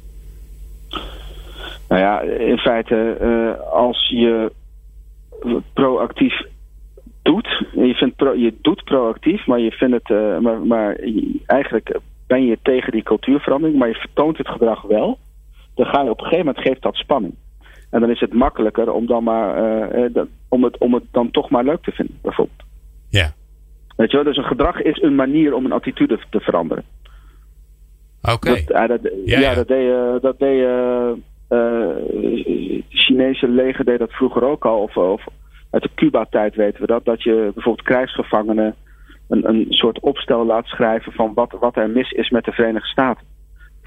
[1.88, 4.52] Nou ja, in feite, uh, als je
[5.74, 6.42] proactief
[7.22, 10.98] doet, je, vindt pro, je doet proactief, maar je vindt het, uh, maar, maar
[11.46, 15.18] eigenlijk ben je tegen die cultuurverandering, maar je vertoont het gedrag wel.
[15.76, 17.34] Dan ga je op een gegeven moment geeft dat spanning.
[17.96, 19.50] En dan is het makkelijker om, dan maar,
[19.98, 22.64] uh, om, het, om het dan toch maar leuk te vinden, bijvoorbeeld.
[23.10, 23.34] Ja.
[23.96, 26.84] Weet je wel, dus een gedrag is een manier om een attitude te veranderen.
[28.22, 28.34] Oké.
[28.34, 28.88] Okay.
[28.88, 30.68] Dat, ja, ja, ja, dat deed, dat deed
[32.90, 34.82] Chinese leger deed dat vroeger ook al.
[34.82, 35.26] Of, of
[35.70, 37.06] uit de Cuba-tijd weten we dat.
[37.06, 38.76] Dat je bijvoorbeeld krijgsgevangenen
[39.28, 42.88] een, een soort opstel laat schrijven van wat, wat er mis is met de Verenigde
[42.88, 43.26] Staten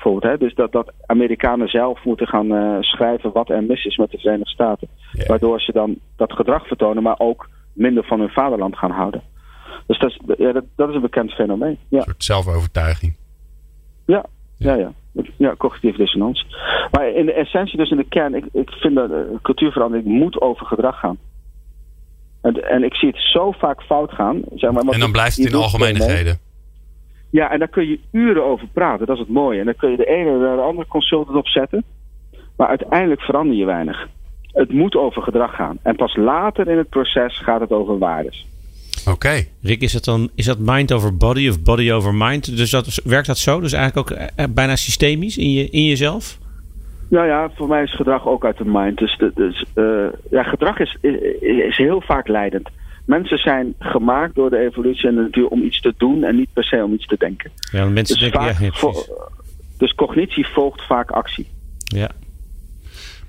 [0.02, 0.32] bijvoorbeeld.
[0.32, 0.46] Hè?
[0.46, 4.18] Dus dat, dat Amerikanen zelf moeten gaan uh, schrijven wat er mis is met de
[4.18, 4.88] Verenigde Staten.
[5.12, 5.26] Ja.
[5.26, 9.22] Waardoor ze dan dat gedrag vertonen, maar ook minder van hun vaderland gaan houden.
[9.86, 11.78] Dus dat is, ja, dat, dat is een bekend fenomeen.
[11.88, 11.98] Ja.
[11.98, 13.14] Een soort zelfovertuiging.
[14.06, 14.24] Ja,
[14.56, 14.92] ja, ja.
[15.36, 16.46] Ja, cognitieve dissonantie.
[16.90, 20.40] Maar in de essentie, dus in de kern, ik, ik vind dat uh, cultuurverandering moet
[20.40, 21.18] over gedrag gaan.
[22.42, 24.42] En, en ik zie het zo vaak fout gaan.
[24.54, 26.38] Zeg maar, en dan blijft het in algemeenigheden.
[27.30, 29.06] Ja, en daar kun je uren over praten.
[29.06, 29.58] Dat is het mooie.
[29.58, 31.84] En dan kun je de ene naar de andere consultant opzetten.
[32.56, 34.08] Maar uiteindelijk verander je weinig.
[34.52, 35.78] Het moet over gedrag gaan.
[35.82, 38.46] En pas later in het proces gaat het over waardes.
[39.00, 39.10] Oké.
[39.10, 39.48] Okay.
[39.62, 42.56] Rick, is, het dan, is dat mind over body of body over mind?
[42.56, 43.60] Dus dat, werkt dat zo?
[43.60, 44.18] Dus eigenlijk ook
[44.54, 46.38] bijna systemisch in, je, in jezelf?
[47.08, 48.98] Nou ja, voor mij is gedrag ook uit de mind.
[48.98, 52.68] Dus, dus uh, ja, gedrag is, is, is heel vaak leidend
[53.08, 56.52] mensen zijn gemaakt door de evolutie en de natuur om iets te doen en niet
[56.52, 57.50] per se om iets te denken.
[57.72, 58.92] Ja, mensen dus denken, ja,
[59.78, 61.46] dus cognitie volgt vaak actie.
[61.84, 62.10] Ja.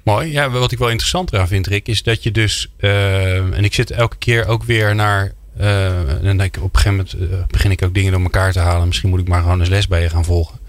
[0.03, 0.31] Mooi.
[0.31, 2.71] Ja, wat ik wel interessant eraan vind, Rick, is dat je dus.
[2.79, 5.31] Uh, en ik zit elke keer ook weer naar.
[5.59, 8.59] Uh, en ik, op een gegeven moment uh, begin ik ook dingen door elkaar te
[8.59, 8.87] halen.
[8.87, 10.59] Misschien moet ik maar gewoon eens les bij je gaan volgen.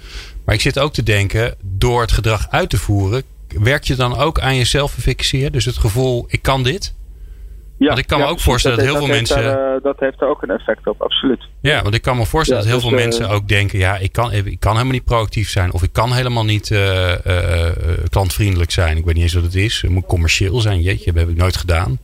[0.45, 4.17] Maar ik zit ook te denken, door het gedrag uit te voeren, werk je dan
[4.17, 5.53] ook aan jezelf fixeren?
[5.53, 6.95] Dus het gevoel, ik kan dit.
[7.81, 9.57] Ja, want ik kan ja, me ook voorstellen dat, dat heel veel heeft mensen.
[9.57, 11.43] Daar, uh, dat heeft er ook een effect op, absoluut.
[11.61, 13.79] Ja, want ik kan me voorstellen Ja, dat heel dus, veel uh, mensen ook denken:
[13.79, 15.73] ja, ik kan, ik kan helemaal niet proactief zijn.
[15.73, 16.79] Of ik kan helemaal niet uh,
[17.27, 17.71] uh,
[18.09, 18.97] klantvriendelijk zijn.
[18.97, 19.83] Ik weet niet eens wat het is.
[19.83, 20.81] Het moet commercieel zijn.
[20.81, 21.99] Jeetje, dat heb ik nooit gedaan.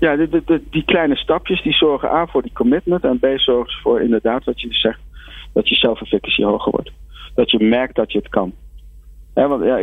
[0.00, 3.04] Ja, de, de, de, die kleine stapjes die zorgen A voor die commitment.
[3.04, 5.00] En B zorgen voor inderdaad wat je zegt.
[5.52, 6.90] Dat je zelfefficacy hoger wordt.
[7.34, 8.52] Dat je merkt dat je het kan.
[9.34, 9.78] Ja, want ja,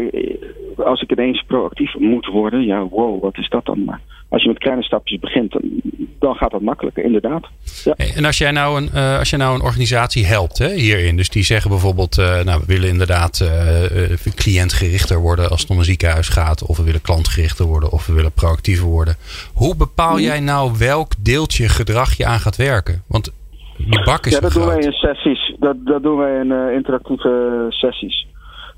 [0.83, 3.83] als ik ineens proactief moet worden, ja, wow, wat is dat dan?
[3.83, 5.61] Maar als je met kleine stapjes begint, dan,
[6.19, 7.47] dan gaat dat makkelijker, inderdaad.
[7.83, 7.93] Ja.
[7.93, 11.29] En als jij nou een, uh, als jij nou een organisatie helpt hè, hierin, dus
[11.29, 15.83] die zeggen bijvoorbeeld, uh, nou, we willen inderdaad uh, cliëntgerichter worden als het om een
[15.83, 19.15] ziekenhuis gaat, of we willen klantgerichter worden, of we willen proactiever worden.
[19.53, 23.03] Hoe bepaal jij nou welk deeltje gedrag je aan gaat werken?
[23.07, 23.33] Want
[23.77, 25.55] die bak is Ja, dat doen wij in sessies.
[25.59, 28.25] Dat, dat doen wij in interactieve sessies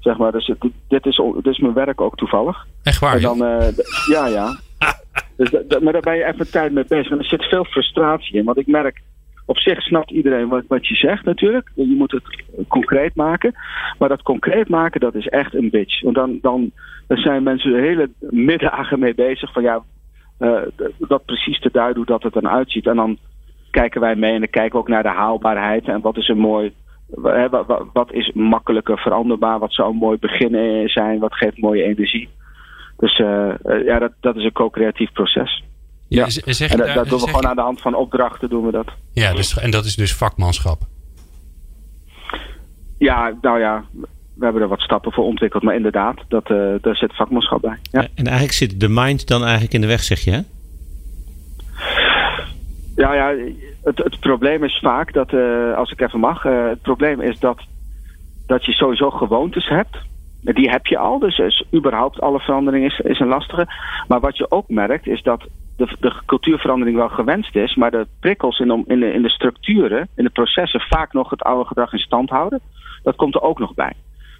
[0.07, 0.31] zeg maar.
[0.31, 0.51] Dus
[0.87, 2.65] dit, is, dit is mijn werk ook toevallig.
[2.83, 3.15] Echt waar?
[3.15, 3.67] En dan, uh,
[4.11, 4.57] ja, ja.
[5.37, 5.51] dus
[5.81, 7.11] maar daar ben je even tijd mee bezig.
[7.11, 8.45] En er zit veel frustratie in.
[8.45, 9.01] Want ik merk,
[9.45, 11.71] op zich snapt iedereen wat, wat je zegt natuurlijk.
[11.75, 13.53] Je moet het concreet maken.
[13.97, 16.01] Maar dat concreet maken, dat is echt een bitch.
[16.01, 16.71] Want dan, dan,
[17.07, 19.53] dan zijn mensen de hele middagen mee bezig.
[19.53, 19.83] Van ja,
[20.39, 20.61] uh,
[20.97, 22.87] dat precies te duiden hoe dat het dan uitziet.
[22.87, 23.17] En dan
[23.71, 25.87] kijken wij mee en dan kijken we ook naar de haalbaarheid.
[25.87, 26.73] En wat is een mooi
[27.93, 29.59] wat is makkelijker veranderbaar?
[29.59, 31.19] Wat zou een mooi begin zijn?
[31.19, 32.29] Wat geeft mooie energie?
[32.97, 33.53] Dus uh,
[33.85, 35.63] ja, dat, dat is een co-creatief proces.
[36.07, 38.65] Ja, en dat, daar, dat doen we zeg gewoon aan de hand van opdrachten doen
[38.65, 38.87] we dat.
[39.13, 40.81] Ja, dus, en dat is dus vakmanschap.
[42.97, 43.83] Ja, nou ja,
[44.33, 47.77] we hebben er wat stappen voor ontwikkeld, maar inderdaad, dat, uh, daar zit vakmanschap bij.
[47.91, 48.07] Ja.
[48.15, 50.39] En eigenlijk zit de mind dan eigenlijk in de weg, zeg je hè?
[52.97, 53.35] Ja, ja,
[53.83, 57.39] het, het, probleem is vaak dat, uh, als ik even mag, uh, het probleem is
[57.39, 57.61] dat,
[58.47, 59.97] dat je sowieso gewoontes hebt.
[60.41, 63.67] Die heb je al, dus, überhaupt alle verandering is, is een lastige.
[64.07, 68.07] Maar wat je ook merkt is dat de, de cultuurverandering wel gewenst is, maar de
[68.19, 71.93] prikkels in, in, de, in de structuren, in de processen, vaak nog het oude gedrag
[71.93, 72.59] in stand houden.
[73.03, 73.93] Dat komt er ook nog bij.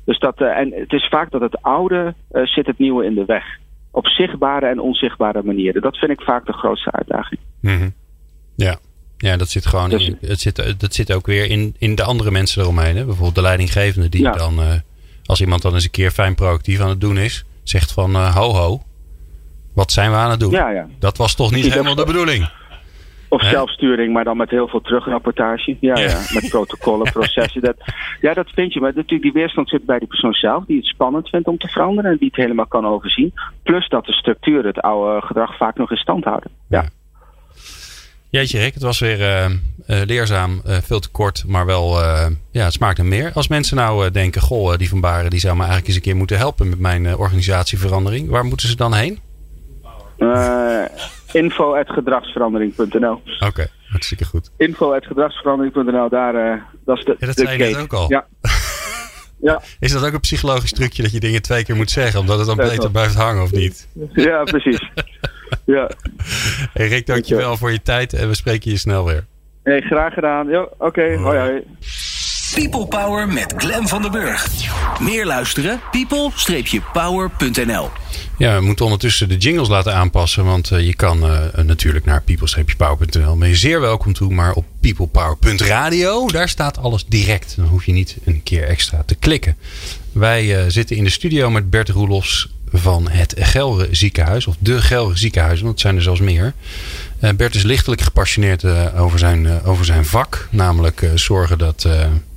[0.06, 3.26] Dus dat, uh, en het is vaak dat het oude zit het nieuwe in de
[3.26, 3.46] weg.
[3.92, 5.82] Op zichtbare en onzichtbare manieren.
[5.82, 7.40] Dat vind ik vaak de grootste uitdaging.
[7.62, 7.94] Mm.
[8.58, 8.78] Ja.
[9.18, 12.04] Ja, dat zit gewoon Dus- in, het zit, dat zit ook weer in, in de
[12.04, 12.96] andere mensen eromheen.
[12.96, 13.04] Hè?
[13.06, 14.32] Bijvoorbeeld de leidinggevende die Ja.
[14.32, 14.66] dan, uh,
[15.26, 18.36] als iemand dan eens een keer fijn proactief aan het doen is, zegt van uh,
[18.36, 18.82] ho ho,
[19.74, 20.52] wat zijn we aan het doen?
[20.52, 20.88] Ja, ja.
[21.00, 22.50] Dat was toch niet helemaal de bedoeling?
[23.30, 25.78] Of zelfsturing, maar dan met heel veel terugrapportage.
[25.80, 26.10] Ja, Ja.
[26.10, 26.22] ja.
[26.34, 27.62] met protocollen, processen.
[27.62, 27.76] Dat,
[28.22, 28.80] ja, dat vind je.
[28.80, 31.68] Maar natuurlijk die weerstand zit bij die persoon zelf, die het spannend vindt om te
[31.68, 33.34] veranderen en die het helemaal kan overzien.
[33.64, 36.52] Plus dat de structuren het oude gedrag vaak nog in stand houden.
[36.70, 36.86] Ja.
[38.30, 39.52] Jeetje Rick, het was weer eh, eh,
[39.86, 42.00] leerzaam, eh, veel te kort, maar wel,
[42.52, 43.32] ja, het smaakt naar meer.
[43.34, 46.16] Als mensen nou denken, goh, die van Baren die zou me eigenlijk eens een keer
[46.16, 48.30] moeten helpen met mijn organisatieverandering.
[48.30, 49.20] Waar moeten ze dan heen?
[51.32, 54.52] Info.gedragsverandering.nl Oké, hartstikke goed.
[54.58, 58.10] Info.gedragsverandering.nl, daar, dat is de, Ja, dat de zei je net ook al.
[58.10, 58.28] Ja.
[59.40, 62.38] ja, Is dat ook een psychologisch trucje dat je dingen twee keer moet zeggen, omdat
[62.38, 63.88] het dan beter blijft hangen of niet?
[64.14, 64.90] ja, precies.
[65.76, 65.90] ja.
[66.74, 69.26] Hey Rick, dankjewel voor je tijd en we spreken je snel weer.
[69.64, 70.68] Hey, graag gedaan.
[70.78, 71.64] Oké, hoi hoi.
[72.54, 74.48] People Power met Glen van der Burg.
[75.00, 75.82] Meer luisteren?
[75.92, 77.90] people-power.nl
[78.38, 80.46] Ja, we moeten ondertussen de jingles laten aanpassen.
[80.46, 83.38] Want uh, je kan uh, natuurlijk naar people-power.nl.
[83.38, 84.34] Ben je zeer welkom toe.
[84.34, 87.56] Maar op peoplepower.radio, daar staat alles direct.
[87.56, 89.58] Dan hoef je niet een keer extra te klikken.
[90.12, 94.48] Wij uh, zitten in de studio met Bert Roelofs van het Gelre ziekenhuis.
[94.48, 96.54] Of de Gelre ziekenhuizen, want het zijn er zelfs meer.
[97.22, 100.48] Uh, Bert is lichtelijk gepassioneerd uh, over, zijn, uh, over zijn vak.
[100.52, 101.88] Namelijk zorgen dat,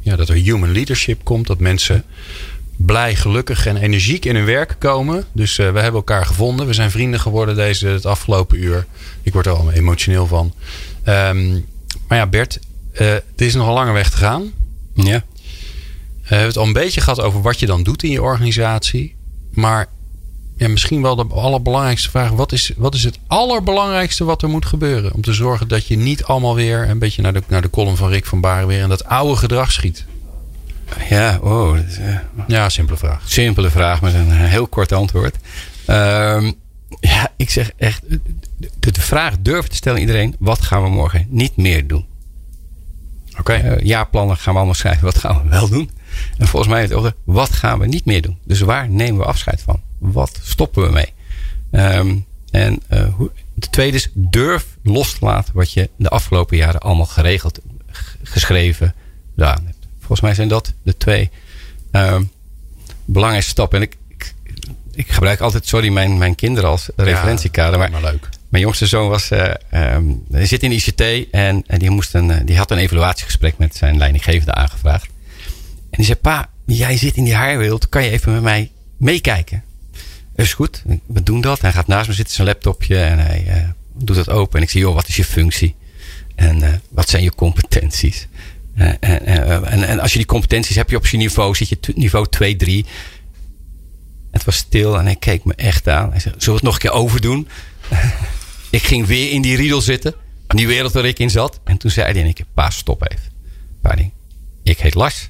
[0.01, 1.47] ja, dat er human leadership komt.
[1.47, 2.05] Dat mensen
[2.77, 5.25] blij, gelukkig en energiek in hun werk komen.
[5.33, 6.67] Dus we hebben elkaar gevonden.
[6.67, 8.87] We zijn vrienden geworden deze, het afgelopen uur.
[9.23, 10.55] Ik word er al emotioneel van.
[11.09, 11.67] Um,
[12.09, 12.59] maar ja, Bert,
[12.93, 14.53] het is nog een lange weg te gaan.
[14.95, 15.25] Ja.
[16.23, 19.15] we hebben het al een beetje gehad over wat je dan doet in je organisatie.
[19.51, 19.87] Maar
[20.61, 22.31] ja, misschien wel de allerbelangrijkste vraag.
[22.31, 25.15] Wat is, wat is het allerbelangrijkste wat er moet gebeuren?
[25.15, 27.97] Om te zorgen dat je niet allemaal weer een beetje naar de, naar de column
[27.97, 30.05] van Rick van Baren weer in dat oude gedrag schiet.
[31.09, 31.77] Ja, oh.
[31.77, 33.23] Is, uh, ja, simpele vraag.
[33.25, 35.37] Simpele vraag met een heel kort antwoord.
[35.87, 36.55] Um,
[37.01, 38.03] ja, ik zeg echt.
[38.57, 40.37] De, de vraag durven te stellen iedereen.
[40.39, 42.07] Wat gaan we morgen niet meer doen?
[43.31, 43.41] Oké.
[43.41, 43.77] Okay.
[43.77, 45.05] Uh, jaarplannen gaan we allemaal schrijven.
[45.05, 45.91] Wat gaan we wel doen?
[46.39, 47.13] En volgens mij het ook.
[47.25, 48.39] Wat gaan we niet meer doen?
[48.45, 49.81] Dus waar nemen we afscheid van?
[50.01, 51.13] Wat stoppen we mee?
[51.71, 52.17] Ehm,
[52.51, 52.83] en
[53.17, 57.61] hoe, de tweede is durf los te laten wat je de afgelopen jaren allemaal geregeld,
[58.23, 58.95] geschreven,
[59.35, 59.87] gedaan hebt.
[59.99, 61.31] Volgens mij zijn dat de twee
[61.93, 62.19] uh,
[63.05, 63.79] belangrijkste stappen.
[63.79, 64.35] En ik, ik,
[64.93, 67.79] ik, gebruik altijd, sorry, mijn, mijn kinderen als referentiekader.
[67.79, 68.29] Maar, maar leuk.
[68.49, 72.15] Mijn jongste zoon was, uh, um, hij zit in de ICT en, en die, moest
[72.15, 75.09] een, die had een evaluatiegesprek met zijn leidinggevende aangevraagd.
[75.91, 79.65] En die zei, pa, jij zit in die haarwereld, kan je even met mij meekijken?
[80.47, 81.61] Is goed, we doen dat.
[81.61, 84.57] Hij gaat naast me zitten, zijn laptopje en hij uh, doet het open.
[84.57, 85.75] En ik zie, joh, wat is je functie?
[86.35, 88.27] En uh, wat zijn je competenties?
[88.75, 92.27] Uh, en, en, als je die competenties hebt je op je niveau, zit je niveau
[92.29, 92.87] 2, 3.
[94.31, 96.11] Het was stil en hij keek me echt aan.
[96.11, 97.49] Hij zei, zullen we het nog een keer overdoen?
[98.71, 100.15] ik ging weer in die riedel zitten.
[100.47, 101.61] Die wereld waar ik in zat.
[101.65, 103.31] En toen zei hij in keer, pa, stop even.
[103.81, 103.95] Pa,
[104.63, 105.29] ik heet Lars.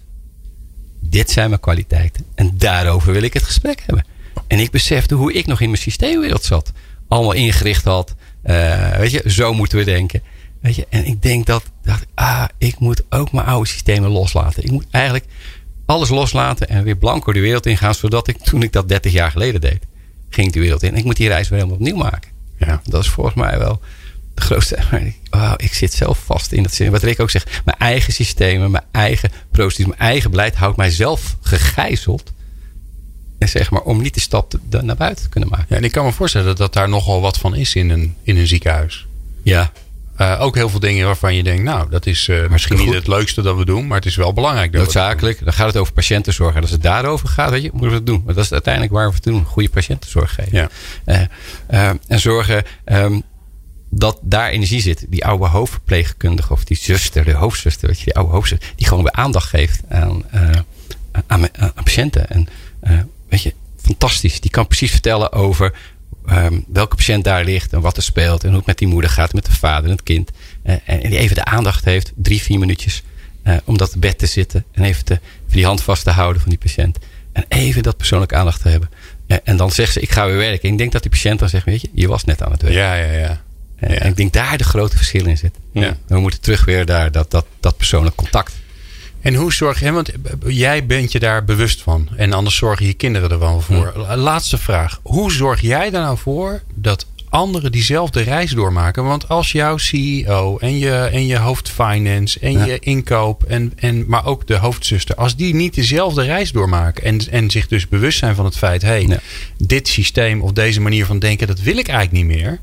[1.01, 2.25] Dit zijn mijn kwaliteiten.
[2.35, 4.05] En daarover wil ik het gesprek hebben.
[4.51, 6.73] En ik besefte hoe ik nog in mijn systeemwereld zat.
[7.09, 8.15] Allemaal ingericht had.
[8.45, 10.23] Uh, weet je, zo moeten we denken.
[10.61, 14.65] Weet je, en ik denk dat, dat, ah, ik moet ook mijn oude systemen loslaten.
[14.65, 15.25] Ik moet eigenlijk
[15.87, 17.95] alles loslaten en weer blanco de wereld ingaan.
[17.95, 19.87] Zodat ik, toen ik dat 30 jaar geleden deed,
[20.29, 20.97] ging ik de wereld in.
[20.97, 22.31] Ik moet die reis weer helemaal opnieuw maken.
[22.59, 22.81] Ja.
[22.85, 23.81] Dat is volgens mij wel
[24.35, 24.79] de grootste.
[25.31, 26.91] Oh, ik zit zelf vast in dat zin.
[26.91, 27.61] Wat Rick ook zegt.
[27.65, 32.33] Mijn eigen systemen, mijn eigen procedures, mijn eigen beleid houdt mij zelf gegijzeld
[33.49, 35.67] zeg maar, om niet de stap naar buiten te kunnen maken.
[35.69, 38.37] Ja, en ik kan me voorstellen dat daar nogal wat van is in een, in
[38.37, 39.07] een ziekenhuis.
[39.43, 39.73] Ja.
[40.21, 43.07] Uh, ook heel veel dingen waarvan je denkt, nou, dat is uh, misschien niet het
[43.07, 44.73] leukste dat we doen, maar het is wel belangrijk.
[44.73, 45.45] Dat Noodzakelijk.
[45.45, 46.55] Dan gaat het over patiëntenzorg.
[46.55, 48.23] En als het daarover gaat, weet je, moeten we het doen.
[48.25, 49.45] Maar dat is uiteindelijk waar we het doen.
[49.45, 50.69] Goede patiëntenzorg geven.
[51.07, 51.29] Ja.
[51.71, 53.23] Uh, en zorgen um,
[53.91, 55.07] dat daar energie zit.
[55.09, 59.03] Die oude hoofdverpleegkundige of die zuster, de hoofdzuster, weet je, die oude hoofdzuster, die gewoon
[59.03, 60.25] weer aandacht geeft aan,
[61.27, 62.29] aan, aan, patiënten.
[62.29, 62.49] En
[63.31, 64.41] weet je, fantastisch.
[64.41, 65.73] Die kan precies vertellen over
[66.31, 68.43] um, welke patiënt daar ligt en wat er speelt.
[68.43, 70.31] En hoe het met die moeder gaat, met de vader en het kind.
[70.65, 73.03] Uh, en die even de aandacht heeft, drie, vier minuutjes.
[73.45, 76.41] Uh, om dat bed te zitten en even, te, even die hand vast te houden
[76.43, 76.99] van die patiënt.
[77.33, 78.91] En even dat persoonlijke aandacht te hebben.
[79.27, 80.63] Uh, en dan zegt ze, ik ga weer werken.
[80.63, 82.63] En ik denk dat die patiënt dan zegt, weet je, je was net aan het
[82.63, 82.81] werken.
[82.81, 83.41] Ja, ja, ja.
[83.81, 85.55] En ik denk daar de grote verschil in zit.
[85.73, 85.97] Ja.
[86.07, 88.53] We moeten terug weer daar dat, dat, dat persoonlijk contact.
[89.21, 90.11] En hoe zorg je, want
[90.47, 92.09] jij bent je daar bewust van.
[92.17, 94.07] En anders zorgen je kinderen er wel voor.
[94.17, 95.01] Laatste vraag.
[95.03, 99.05] Hoe zorg jij er nou voor dat anderen diezelfde reis doormaken?
[99.05, 104.05] Want als jouw CEO en je, en je hoofd finance en je inkoop, en, en,
[104.09, 108.19] maar ook de hoofdzuster, als die niet dezelfde reis doormaken en, en zich dus bewust
[108.19, 109.19] zijn van het feit: hé, hey,
[109.59, 112.61] dit systeem of deze manier van denken, dat wil ik eigenlijk niet meer.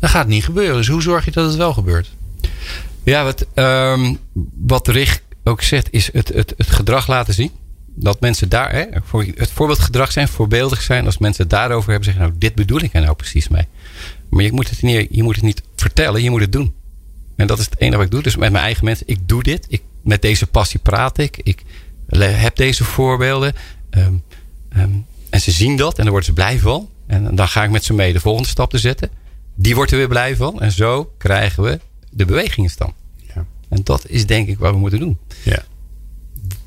[0.00, 0.76] Dan gaat het niet gebeuren.
[0.76, 2.10] Dus hoe zorg je dat het wel gebeurt?
[3.02, 4.18] Ja, wat, um,
[4.66, 7.50] wat Richt ook zegt, is het, het, het gedrag laten zien.
[7.94, 11.04] Dat mensen daar, hè, voor het voorbeeldgedrag zijn, voorbeeldig zijn.
[11.04, 13.66] Als mensen daarover hebben, zeggen, nou, dit bedoel ik er nou precies mee.
[14.30, 16.74] Maar je moet, het niet, je moet het niet vertellen, je moet het doen.
[17.36, 18.22] En dat is het enige wat ik doe.
[18.22, 19.66] Dus met mijn eigen mensen, ik doe dit.
[19.68, 21.36] Ik, met deze passie praat ik.
[21.42, 21.62] Ik
[22.18, 23.54] heb deze voorbeelden.
[23.90, 24.22] Um,
[24.76, 26.88] um, en ze zien dat en daar worden ze blij van.
[27.06, 29.10] En dan ga ik met ze mee de volgende stap te zetten.
[29.54, 30.60] Die wordt er weer blij van.
[30.60, 31.80] En zo krijgen we
[32.10, 32.92] de beweging in stand.
[33.68, 35.18] En dat is denk ik wat we moeten doen.
[35.42, 35.62] Ja.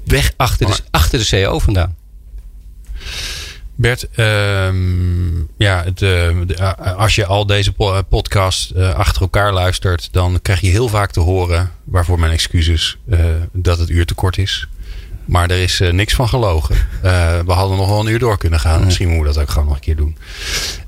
[0.05, 1.95] Weg achter de, achter de CO vandaan.
[3.75, 6.33] Bert, um, ja, het, uh,
[6.97, 7.71] als je al deze
[8.09, 12.97] podcasts uh, achter elkaar luistert, dan krijg je heel vaak te horen, waarvoor mijn excuses,
[13.09, 14.67] uh, dat het uur te kort is.
[15.31, 16.75] Maar er is uh, niks van gelogen.
[16.75, 18.83] Uh, we hadden nog wel een uur door kunnen gaan.
[18.83, 20.17] Misschien moeten we dat ook gewoon nog een keer doen.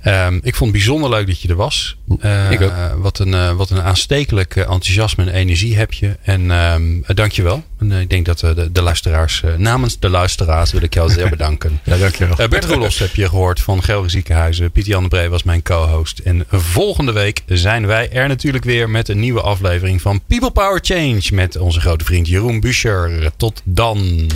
[0.05, 1.97] Um, ik vond het bijzonder leuk dat je er was.
[2.19, 2.73] Uh, ik ook.
[2.97, 6.17] Wat een, wat een aanstekelijk enthousiasme en energie heb je.
[6.23, 7.63] En um, dank je wel.
[7.91, 11.79] En ik denk dat de, de luisteraars, namens de luisteraars wil ik jou zeer bedanken.
[11.83, 12.47] ja, dank je wel.
[12.47, 14.71] Bert Roelofs heb je gehoord van Gelre Ziekenhuizen.
[14.71, 16.19] Pieter Jan de Bree was mijn co-host.
[16.19, 20.79] En volgende week zijn wij er natuurlijk weer met een nieuwe aflevering van People Power
[20.81, 21.21] Change.
[21.31, 23.31] Met onze grote vriend Jeroen Buscher.
[23.37, 24.29] Tot dan.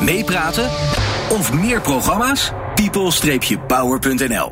[0.00, 0.70] Meepraten
[1.28, 2.52] of meer programma's?
[2.74, 4.46] people-power.nl